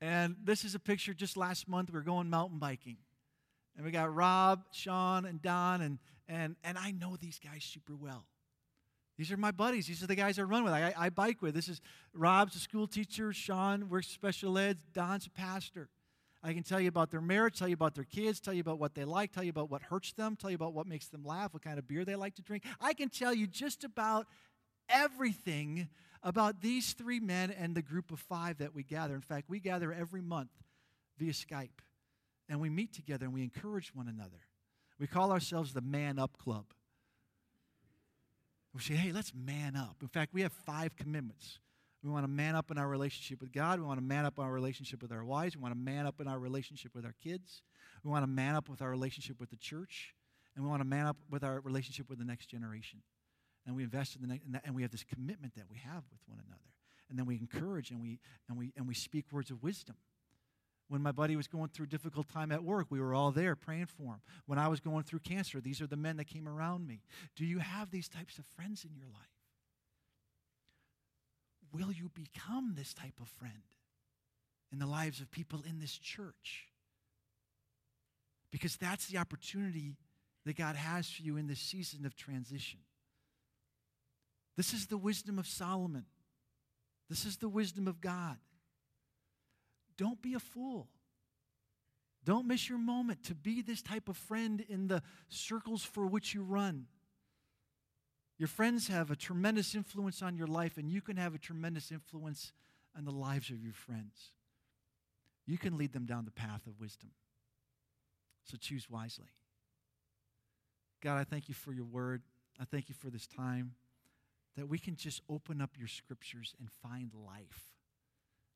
And 0.00 0.36
this 0.44 0.64
is 0.64 0.74
a 0.74 0.78
picture 0.78 1.12
just 1.12 1.36
last 1.36 1.68
month. 1.68 1.90
We 1.90 1.98
were 1.98 2.04
going 2.04 2.30
mountain 2.30 2.58
biking. 2.58 2.98
And 3.76 3.84
we 3.84 3.90
got 3.90 4.14
Rob, 4.14 4.64
Sean, 4.70 5.24
and 5.24 5.42
Don. 5.42 5.80
And, 5.80 5.98
and, 6.28 6.56
and 6.62 6.78
I 6.78 6.92
know 6.92 7.16
these 7.16 7.40
guys 7.42 7.64
super 7.64 7.96
well. 7.96 8.24
These 9.18 9.32
are 9.32 9.36
my 9.36 9.50
buddies. 9.50 9.88
These 9.88 10.02
are 10.02 10.06
the 10.06 10.14
guys 10.14 10.38
I 10.38 10.42
run 10.42 10.62
with. 10.62 10.72
I, 10.72 10.94
I 10.96 11.10
bike 11.10 11.42
with. 11.42 11.54
This 11.54 11.68
is 11.68 11.80
Rob's 12.14 12.54
a 12.54 12.60
school 12.60 12.86
teacher. 12.86 13.32
Sean 13.32 13.88
works 13.88 14.06
special 14.06 14.56
ed. 14.56 14.78
Don's 14.94 15.26
a 15.26 15.30
pastor. 15.30 15.88
I 16.40 16.52
can 16.52 16.62
tell 16.62 16.80
you 16.80 16.88
about 16.88 17.10
their 17.10 17.20
marriage, 17.20 17.58
tell 17.58 17.66
you 17.66 17.74
about 17.74 17.96
their 17.96 18.04
kids, 18.04 18.38
tell 18.38 18.54
you 18.54 18.60
about 18.60 18.78
what 18.78 18.94
they 18.94 19.04
like, 19.04 19.32
tell 19.32 19.42
you 19.42 19.50
about 19.50 19.70
what 19.70 19.82
hurts 19.82 20.12
them, 20.12 20.36
tell 20.36 20.50
you 20.50 20.54
about 20.54 20.72
what 20.72 20.86
makes 20.86 21.08
them 21.08 21.24
laugh, 21.24 21.52
what 21.52 21.64
kind 21.64 21.80
of 21.80 21.88
beer 21.88 22.04
they 22.04 22.14
like 22.14 22.36
to 22.36 22.42
drink. 22.42 22.62
I 22.80 22.94
can 22.94 23.08
tell 23.08 23.34
you 23.34 23.48
just 23.48 23.82
about 23.82 24.28
everything 24.88 25.88
about 26.22 26.60
these 26.60 26.92
three 26.92 27.18
men 27.18 27.50
and 27.50 27.74
the 27.74 27.82
group 27.82 28.12
of 28.12 28.20
five 28.20 28.58
that 28.58 28.72
we 28.72 28.84
gather. 28.84 29.16
In 29.16 29.20
fact, 29.20 29.48
we 29.48 29.58
gather 29.58 29.92
every 29.92 30.20
month 30.20 30.50
via 31.18 31.32
Skype, 31.32 31.80
and 32.48 32.60
we 32.60 32.70
meet 32.70 32.92
together 32.92 33.26
and 33.26 33.34
we 33.34 33.42
encourage 33.42 33.92
one 33.92 34.06
another. 34.06 34.46
We 35.00 35.08
call 35.08 35.32
ourselves 35.32 35.72
the 35.72 35.80
Man 35.80 36.20
Up 36.20 36.38
Club. 36.38 36.66
We 38.78 38.84
say, 38.84 38.94
hey, 38.94 39.10
let's 39.10 39.32
man 39.34 39.74
up. 39.74 39.96
In 40.02 40.06
fact, 40.08 40.32
we 40.32 40.42
have 40.42 40.52
five 40.52 40.94
commitments. 40.94 41.58
We 42.04 42.10
want 42.10 42.22
to 42.22 42.28
man 42.28 42.54
up 42.54 42.70
in 42.70 42.78
our 42.78 42.86
relationship 42.86 43.40
with 43.40 43.52
God. 43.52 43.80
We 43.80 43.84
want 43.84 43.98
to 43.98 44.04
man 44.04 44.24
up 44.24 44.38
in 44.38 44.44
our 44.44 44.52
relationship 44.52 45.02
with 45.02 45.10
our 45.10 45.24
wives. 45.24 45.56
We 45.56 45.62
want 45.62 45.74
to 45.74 45.78
man 45.80 46.06
up 46.06 46.20
in 46.20 46.28
our 46.28 46.38
relationship 46.38 46.94
with 46.94 47.04
our 47.04 47.14
kids. 47.20 47.62
We 48.04 48.10
want 48.12 48.22
to 48.22 48.28
man 48.28 48.54
up 48.54 48.68
with 48.68 48.80
our 48.80 48.88
relationship 48.88 49.40
with 49.40 49.50
the 49.50 49.56
church. 49.56 50.14
And 50.54 50.64
we 50.64 50.70
want 50.70 50.80
to 50.80 50.86
man 50.86 51.06
up 51.06 51.16
with 51.28 51.42
our 51.42 51.58
relationship 51.58 52.08
with 52.08 52.20
the 52.20 52.24
next 52.24 52.46
generation. 52.46 53.00
And 53.66 53.74
we 53.74 53.82
invest 53.82 54.14
in 54.14 54.22
the 54.22 54.28
next, 54.28 54.46
and 54.64 54.76
we 54.76 54.82
have 54.82 54.92
this 54.92 55.02
commitment 55.02 55.56
that 55.56 55.64
we 55.68 55.78
have 55.78 56.04
with 56.12 56.20
one 56.28 56.38
another. 56.46 56.70
And 57.10 57.18
then 57.18 57.26
we 57.26 57.34
encourage 57.34 57.90
and 57.90 58.00
we, 58.00 58.20
and 58.48 58.56
we, 58.56 58.72
and 58.76 58.86
we 58.86 58.94
speak 58.94 59.24
words 59.32 59.50
of 59.50 59.60
wisdom. 59.60 59.96
When 60.88 61.02
my 61.02 61.12
buddy 61.12 61.36
was 61.36 61.46
going 61.46 61.68
through 61.68 61.84
a 61.84 61.88
difficult 61.88 62.28
time 62.28 62.50
at 62.50 62.64
work, 62.64 62.86
we 62.88 62.98
were 62.98 63.14
all 63.14 63.30
there 63.30 63.54
praying 63.54 63.86
for 63.86 64.14
him. 64.14 64.20
When 64.46 64.58
I 64.58 64.68
was 64.68 64.80
going 64.80 65.04
through 65.04 65.18
cancer, 65.20 65.60
these 65.60 65.82
are 65.82 65.86
the 65.86 65.96
men 65.96 66.16
that 66.16 66.26
came 66.26 66.48
around 66.48 66.86
me. 66.86 67.02
Do 67.36 67.44
you 67.44 67.58
have 67.58 67.90
these 67.90 68.08
types 68.08 68.38
of 68.38 68.46
friends 68.56 68.84
in 68.84 68.96
your 68.96 69.06
life? 69.06 69.28
Will 71.72 71.92
you 71.92 72.10
become 72.14 72.72
this 72.74 72.94
type 72.94 73.20
of 73.20 73.28
friend 73.28 73.62
in 74.72 74.78
the 74.78 74.86
lives 74.86 75.20
of 75.20 75.30
people 75.30 75.62
in 75.68 75.78
this 75.78 75.96
church? 75.98 76.68
Because 78.50 78.76
that's 78.76 79.08
the 79.08 79.18
opportunity 79.18 79.98
that 80.46 80.56
God 80.56 80.74
has 80.74 81.10
for 81.10 81.22
you 81.22 81.36
in 81.36 81.46
this 81.46 81.60
season 81.60 82.06
of 82.06 82.16
transition. 82.16 82.80
This 84.56 84.72
is 84.72 84.86
the 84.86 84.96
wisdom 84.96 85.38
of 85.38 85.46
Solomon. 85.46 86.06
This 87.10 87.26
is 87.26 87.36
the 87.36 87.48
wisdom 87.50 87.86
of 87.86 88.00
God. 88.00 88.38
Don't 89.98 90.22
be 90.22 90.32
a 90.34 90.40
fool. 90.40 90.88
Don't 92.24 92.46
miss 92.46 92.68
your 92.68 92.78
moment 92.78 93.24
to 93.24 93.34
be 93.34 93.62
this 93.62 93.82
type 93.82 94.08
of 94.08 94.16
friend 94.16 94.64
in 94.68 94.86
the 94.86 95.02
circles 95.28 95.82
for 95.82 96.06
which 96.06 96.34
you 96.34 96.42
run. 96.42 96.86
Your 98.38 98.48
friends 98.48 98.88
have 98.88 99.10
a 99.10 99.16
tremendous 99.16 99.74
influence 99.74 100.22
on 100.22 100.36
your 100.36 100.46
life, 100.46 100.78
and 100.78 100.88
you 100.88 101.00
can 101.00 101.16
have 101.16 101.34
a 101.34 101.38
tremendous 101.38 101.90
influence 101.90 102.52
on 102.96 103.04
the 103.04 103.10
lives 103.10 103.50
of 103.50 103.62
your 103.62 103.72
friends. 103.72 104.30
You 105.46 105.58
can 105.58 105.76
lead 105.76 105.92
them 105.92 106.06
down 106.06 106.24
the 106.24 106.30
path 106.30 106.66
of 106.66 106.78
wisdom. 106.78 107.10
So 108.44 108.56
choose 108.56 108.88
wisely. 108.88 109.32
God, 111.02 111.18
I 111.18 111.24
thank 111.24 111.48
you 111.48 111.54
for 111.54 111.72
your 111.72 111.84
word. 111.84 112.22
I 112.60 112.64
thank 112.64 112.88
you 112.88 112.94
for 112.94 113.10
this 113.10 113.26
time 113.26 113.72
that 114.56 114.68
we 114.68 114.78
can 114.78 114.96
just 114.96 115.22
open 115.28 115.60
up 115.60 115.70
your 115.78 115.88
scriptures 115.88 116.54
and 116.58 116.68
find 116.70 117.12
life 117.14 117.72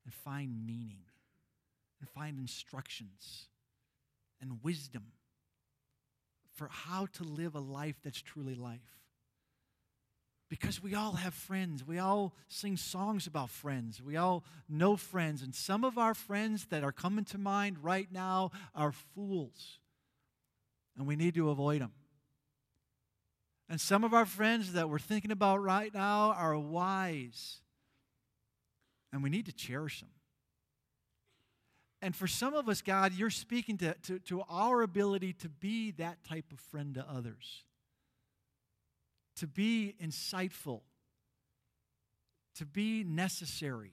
and 0.05 0.13
find 0.13 0.67
meaning 0.67 1.05
and 2.03 2.09
find 2.11 2.37
instructions 2.37 3.47
and 4.41 4.59
wisdom 4.65 5.05
for 6.53 6.69
how 6.69 7.07
to 7.13 7.23
live 7.23 7.55
a 7.55 7.61
life 7.61 7.95
that's 8.03 8.21
truly 8.21 8.57
life. 8.57 8.99
Because 10.51 10.83
we 10.83 10.97
all 10.97 11.13
have 11.13 11.33
friends. 11.33 11.87
We 11.87 12.01
all 12.01 12.35
sing 12.49 12.77
songs 12.77 13.29
about 13.29 13.51
friends. 13.51 14.03
We 14.03 14.17
all 14.17 14.43
know 14.69 14.97
friends. 14.97 15.43
And 15.43 15.55
some 15.55 15.85
of 15.85 15.97
our 15.97 16.13
friends 16.13 16.67
that 16.71 16.83
are 16.83 16.93
coming 16.93 17.25
to 17.27 17.39
mind 17.39 17.79
right 17.83 18.09
now 18.13 18.51
are 18.75 18.93
fools. 19.15 19.79
And 20.99 21.07
we 21.07 21.15
need 21.15 21.35
to 21.37 21.51
avoid 21.51 21.83
them. 21.83 21.93
And 23.69 23.81
some 23.81 24.03
of 24.03 24.13
our 24.13 24.27
friends 24.27 24.73
that 24.73 24.91
we're 24.91 24.99
thinking 24.99 25.31
about 25.31 25.63
right 25.63 25.95
now 25.95 26.33
are 26.33 26.59
wise. 26.59 27.61
And 29.13 29.23
we 29.23 29.31
need 29.31 29.47
to 29.47 29.53
cherish 29.53 30.01
them. 30.01 30.11
And 32.03 32.17
for 32.17 32.27
some 32.27 32.53
of 32.53 32.69
us, 32.69 32.83
God, 32.83 33.13
you're 33.15 33.31
speaking 33.31 33.79
to, 33.79 33.95
to, 33.95 34.19
to 34.19 34.43
our 34.51 34.83
ability 34.83 35.35
to 35.35 35.49
be 35.49 35.93
that 35.93 36.25
type 36.25 36.47
of 36.53 36.59
friend 36.59 36.97
to 36.97 37.07
others, 37.09 37.63
to 39.37 39.47
be 39.47 39.95
insightful, 40.03 40.81
to 42.57 42.67
be 42.67 43.05
necessary, 43.05 43.93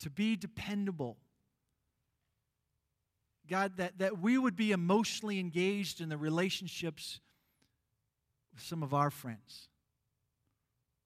to 0.00 0.10
be 0.10 0.36
dependable. 0.36 1.16
God, 3.48 3.78
that, 3.78 3.96
that 3.96 4.18
we 4.20 4.36
would 4.36 4.54
be 4.54 4.72
emotionally 4.72 5.40
engaged 5.40 6.02
in 6.02 6.10
the 6.10 6.18
relationships 6.18 7.18
with 8.52 8.62
some 8.62 8.82
of 8.82 8.92
our 8.92 9.10
friends 9.10 9.68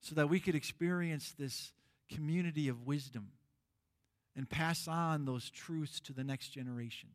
so 0.00 0.16
that 0.16 0.28
we 0.28 0.40
could 0.40 0.57
experience 0.57 1.35
this 1.38 1.72
community 2.11 2.66
of 2.66 2.85
wisdom 2.85 3.28
and 4.37 4.49
pass 4.49 4.88
on 4.88 5.25
those 5.25 5.51
truths 5.51 6.01
to 6.01 6.12
the 6.12 6.25
next 6.25 6.49
generation. 6.49 7.11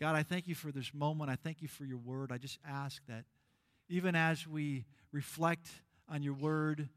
God, 0.00 0.14
I 0.14 0.22
thank 0.22 0.46
you 0.46 0.54
for 0.54 0.70
this 0.70 0.92
moment. 0.94 1.30
I 1.30 1.36
thank 1.36 1.60
you 1.60 1.68
for 1.68 1.84
your 1.84 1.98
word. 1.98 2.30
I 2.30 2.38
just 2.38 2.58
ask 2.66 3.02
that 3.08 3.24
even 3.88 4.14
as 4.14 4.46
we 4.46 4.84
reflect 5.12 5.68
on 6.08 6.22
your 6.22 6.34
word, 6.34 6.88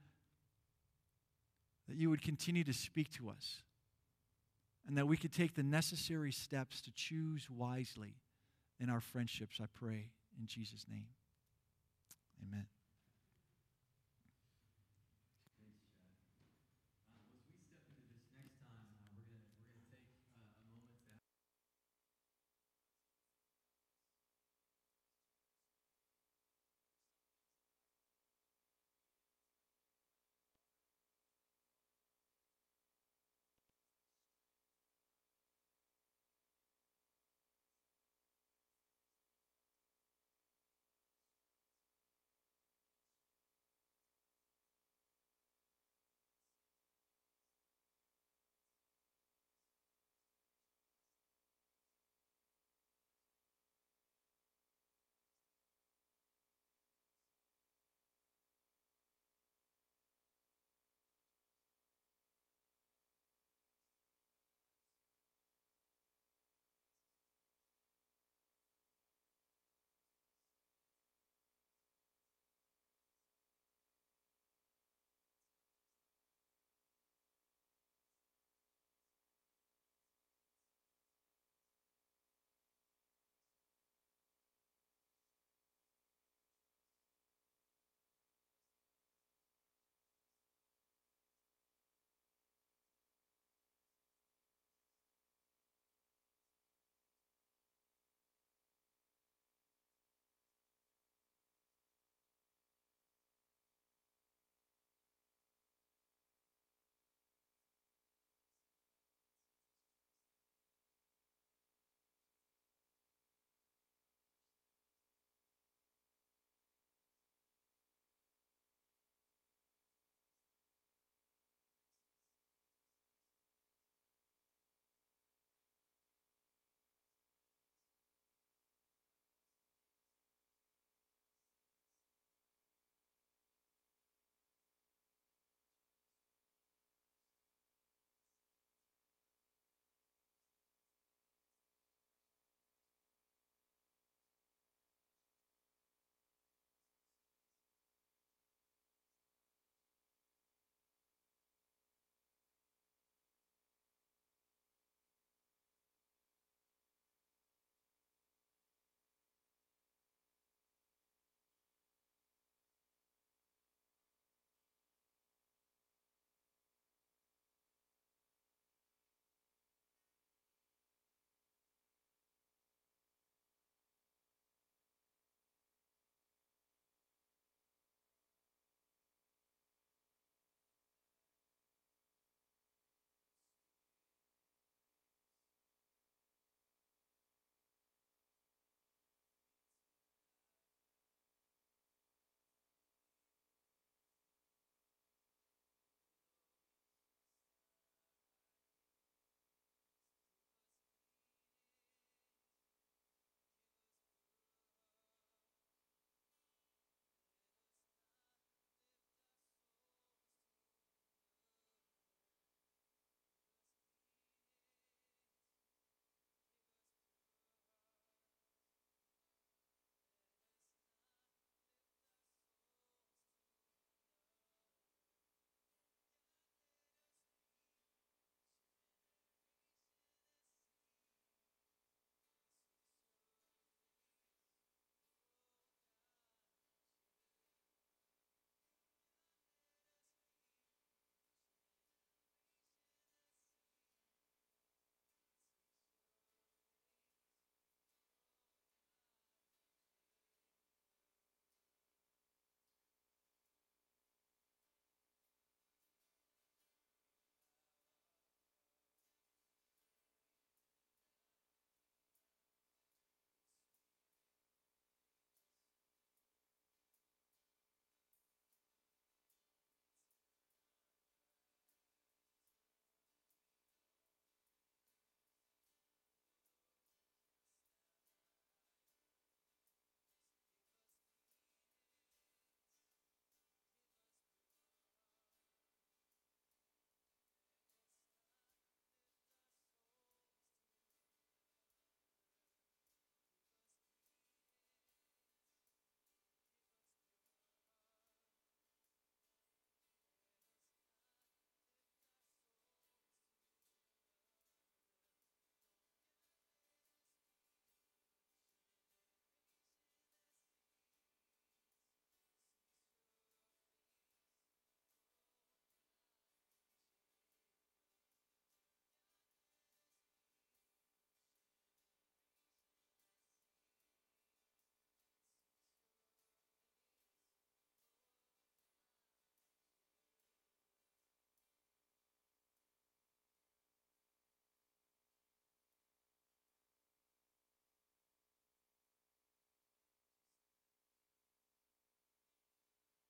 that 1.88 1.98
you 1.98 2.10
would 2.10 2.22
continue 2.22 2.64
to 2.64 2.74
speak 2.74 3.12
to 3.14 3.30
us 3.30 3.62
and 4.88 4.98
that 4.98 5.08
we 5.08 5.18
could 5.18 5.34
take 5.34 5.56
the 5.56 5.64
necessary 5.64 6.32
steps 6.32 6.82
to 6.82 6.92
choose 6.94 7.48
wisely 7.50 8.16
in 8.80 8.90
our 8.90 9.02
friendships, 9.02 9.60
I 9.62 9.66
pray, 9.74 10.08
in 10.40 10.48
Jesus' 10.48 10.86
name. 10.90 11.06
Amen. 12.48 12.66